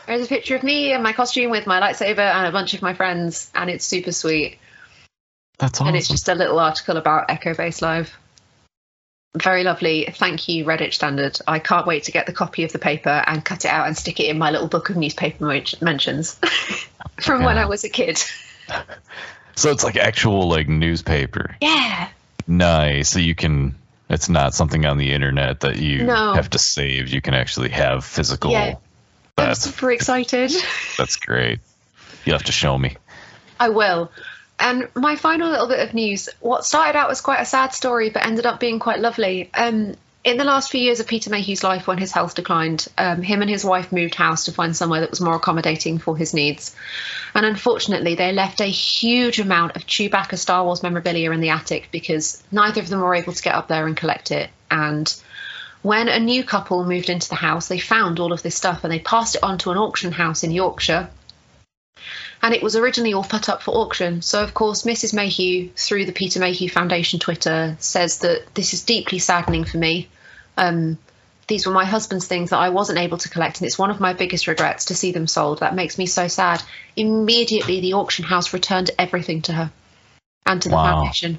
[0.07, 2.83] There's a picture of me in my costume with my lightsaber and a bunch of
[2.83, 4.59] my friends, and it's super sweet.
[5.59, 5.89] That's awesome.
[5.89, 8.15] And it's just a little article about Echo Base Live.
[9.37, 10.09] Very lovely.
[10.15, 11.39] Thank you, Redditch Standard.
[11.47, 13.97] I can't wait to get the copy of the paper and cut it out and
[13.97, 15.45] stick it in my little book of newspaper
[15.83, 16.35] mentions
[17.21, 18.23] from when I was a kid.
[19.57, 21.57] so it's like actual like newspaper.
[21.61, 22.09] Yeah.
[22.47, 23.11] Nice.
[23.11, 23.75] So you can.
[24.09, 26.33] It's not something on the internet that you No.
[26.33, 27.09] have to save.
[27.09, 28.53] You can actually have physical.
[28.53, 28.77] Yeah.
[29.37, 30.53] I'm That's super excited.
[30.97, 31.59] that's great.
[32.25, 32.97] You have to show me.
[33.61, 34.11] I will.
[34.59, 38.11] And my final little bit of news what started out as quite a sad story
[38.11, 39.51] but ended up being quite lovely.
[39.53, 39.97] Um,
[40.27, 43.43] in the last few years of Peter Mayhew's life, when his health declined, um, him
[43.43, 46.75] and his wife moved house to find somewhere that was more accommodating for his needs.
[47.33, 51.91] And unfortunately, they left a huge amount of Chewbacca Star Wars memorabilia in the attic
[51.93, 54.51] because neither of them were able to get up there and collect it.
[54.69, 55.15] And
[55.83, 58.93] when a new couple moved into the house, they found all of this stuff and
[58.93, 61.09] they passed it on to an auction house in Yorkshire
[62.43, 64.23] and it was originally all put up for auction.
[64.23, 65.15] So, of course, Mrs.
[65.15, 70.09] Mayhew, through the Peter Mayhew Foundation Twitter, says that this is deeply saddening for me.
[70.57, 70.99] Um,
[71.49, 74.01] these were my husband's things that I wasn't able to collect, and it's one of
[74.01, 75.61] my biggest regrets to see them sold.
[75.61, 76.63] That makes me so sad.
[76.97, 79.71] Immediately, the auction house returned everything to her
[80.45, 80.95] and to the Wow.
[81.03, 81.39] foundation.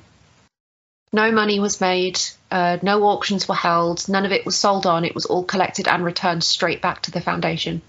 [1.14, 2.20] No money was made,
[2.52, 5.06] uh, no auctions were held, none of it was sold on.
[5.06, 7.82] It was all collected and returned straight back to the foundation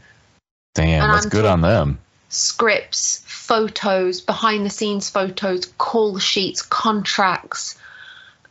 [0.75, 1.99] Damn, And that's I'm good talk- on them.
[2.29, 7.79] Scripts, photos, behind the scenes photos, call sheets, contracts,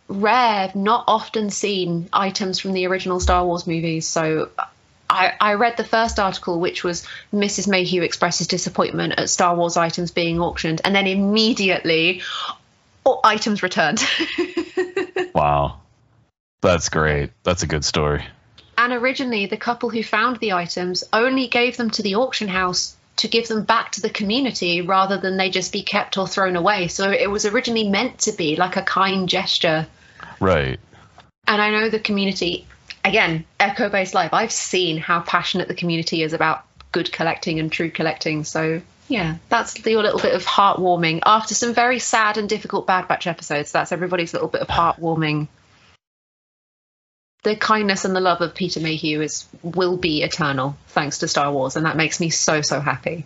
[0.07, 4.07] rare, not often seen items from the original Star Wars movies.
[4.07, 4.49] So
[5.09, 7.67] I, I read the first article, which was Mrs.
[7.67, 12.21] Mayhew expresses disappointment at Star Wars items being auctioned, and then immediately
[13.03, 14.03] all items returned.
[15.37, 15.81] Wow.
[16.61, 17.29] That's great.
[17.43, 18.25] That's a good story.
[18.75, 22.96] And originally, the couple who found the items only gave them to the auction house
[23.17, 26.55] to give them back to the community rather than they just be kept or thrown
[26.55, 26.87] away.
[26.87, 29.87] So it was originally meant to be like a kind gesture.
[30.39, 30.79] Right.
[31.47, 32.67] And I know the community,
[33.03, 37.71] again, Echo Base Live, I've seen how passionate the community is about good collecting and
[37.71, 38.43] true collecting.
[38.43, 41.21] So yeah, that's your little bit of heartwarming.
[41.25, 45.47] After some very sad and difficult Bad Batch episodes, that's everybody's little bit of heartwarming
[47.43, 51.51] the kindness and the love of Peter Mayhew is will be eternal thanks to Star
[51.51, 53.25] Wars, and that makes me so so happy.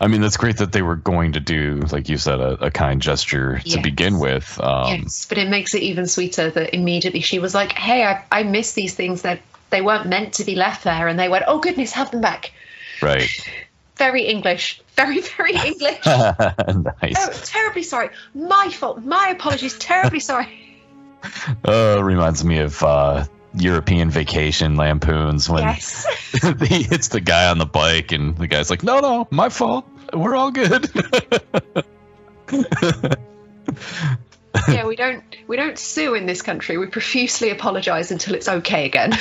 [0.00, 2.70] I mean, that's great that they were going to do, like you said, a, a
[2.70, 4.60] kind gesture to begin with.
[4.60, 8.24] Um, yes, but it makes it even sweeter that immediately she was like, "Hey, I,
[8.30, 9.40] I miss these things that
[9.70, 12.52] they weren't meant to be left there," and they went, "Oh goodness, have them back."
[13.00, 13.30] Right.
[13.96, 16.04] Very English, very very English.
[16.04, 17.14] nice.
[17.16, 18.10] oh, terribly sorry.
[18.34, 19.04] My fault.
[19.04, 19.78] My apologies.
[19.78, 20.63] Terribly sorry.
[21.66, 26.06] Uh, reminds me of uh, European vacation lampoons when Yes.
[26.68, 29.86] he hits the guy on the bike and the guy's like, "No, no, my fault.
[30.12, 30.88] We're all good."
[34.68, 36.78] yeah, we don't we don't sue in this country.
[36.78, 39.12] We profusely apologise until it's okay again.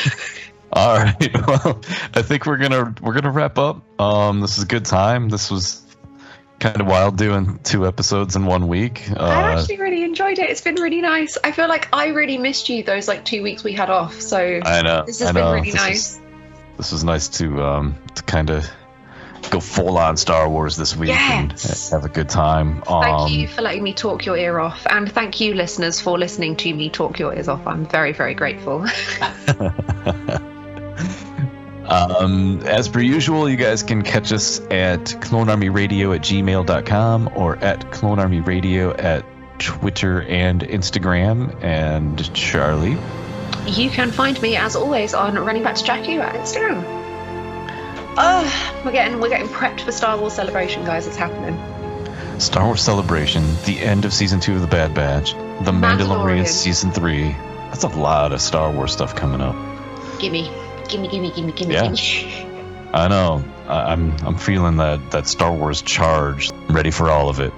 [0.71, 1.47] all right.
[1.47, 1.81] Well,
[2.13, 3.81] I think we're gonna we're gonna wrap up.
[3.99, 5.29] Um, this is a good time.
[5.29, 5.82] This was
[6.63, 9.03] kind of wild doing two episodes in one week.
[9.17, 10.49] I Uh, actually really enjoyed it.
[10.49, 11.37] It's been really nice.
[11.43, 14.21] I feel like I really missed you those like two weeks we had off.
[14.21, 15.03] So I know.
[15.05, 15.95] this has I been really This nice.
[16.15, 16.19] is-
[16.77, 18.65] this was nice to um, to kind of
[19.51, 21.91] go full on Star Wars this week Yes.
[21.91, 22.81] and have a good time.
[22.81, 26.17] Thank Um, you for letting me talk your ear off, and thank you, listeners, for
[26.17, 27.67] listening to me talk your ears off.
[27.67, 28.85] I'm very, very grateful.
[31.93, 37.91] Um, as per usual, you guys can catch us at clonearmyradio at gmail.com or at
[37.91, 39.25] clonearmyradio at
[39.59, 41.63] Twitter and Instagram.
[41.63, 42.97] And Charlie,
[43.67, 46.83] you can find me, as always, on Running Back to Jakku at Instagram.
[48.15, 51.07] Oh, we're getting we're getting prepped for Star Wars Celebration, guys.
[51.07, 51.59] It's happening.
[52.39, 56.47] Star Wars Celebration, the end of season two of The Bad Batch, The Mandalorian Mandalorian.
[56.47, 57.29] season three.
[57.69, 59.55] That's a lot of Star Wars stuff coming up.
[60.19, 60.47] Gimme,
[60.89, 61.83] gimme, gimme, gimme, gimme, Yeah.
[61.83, 62.47] gimme.
[62.93, 63.43] I know.
[63.67, 66.51] I- I'm I'm feeling that that Star Wars charge.
[66.51, 67.53] I'm ready for all of it.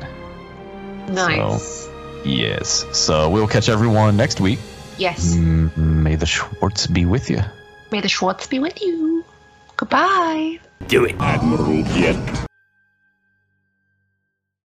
[1.09, 1.88] Nice.
[2.23, 2.86] Yes.
[2.93, 4.59] So we'll catch everyone next week.
[4.97, 5.36] Yes.
[5.36, 7.41] Mm, May the Schwartz be with you.
[7.91, 9.23] May the Schwartz be with you.
[9.78, 10.59] Goodbye.
[10.88, 11.15] Do it.
[11.19, 12.45] Admiral Piett.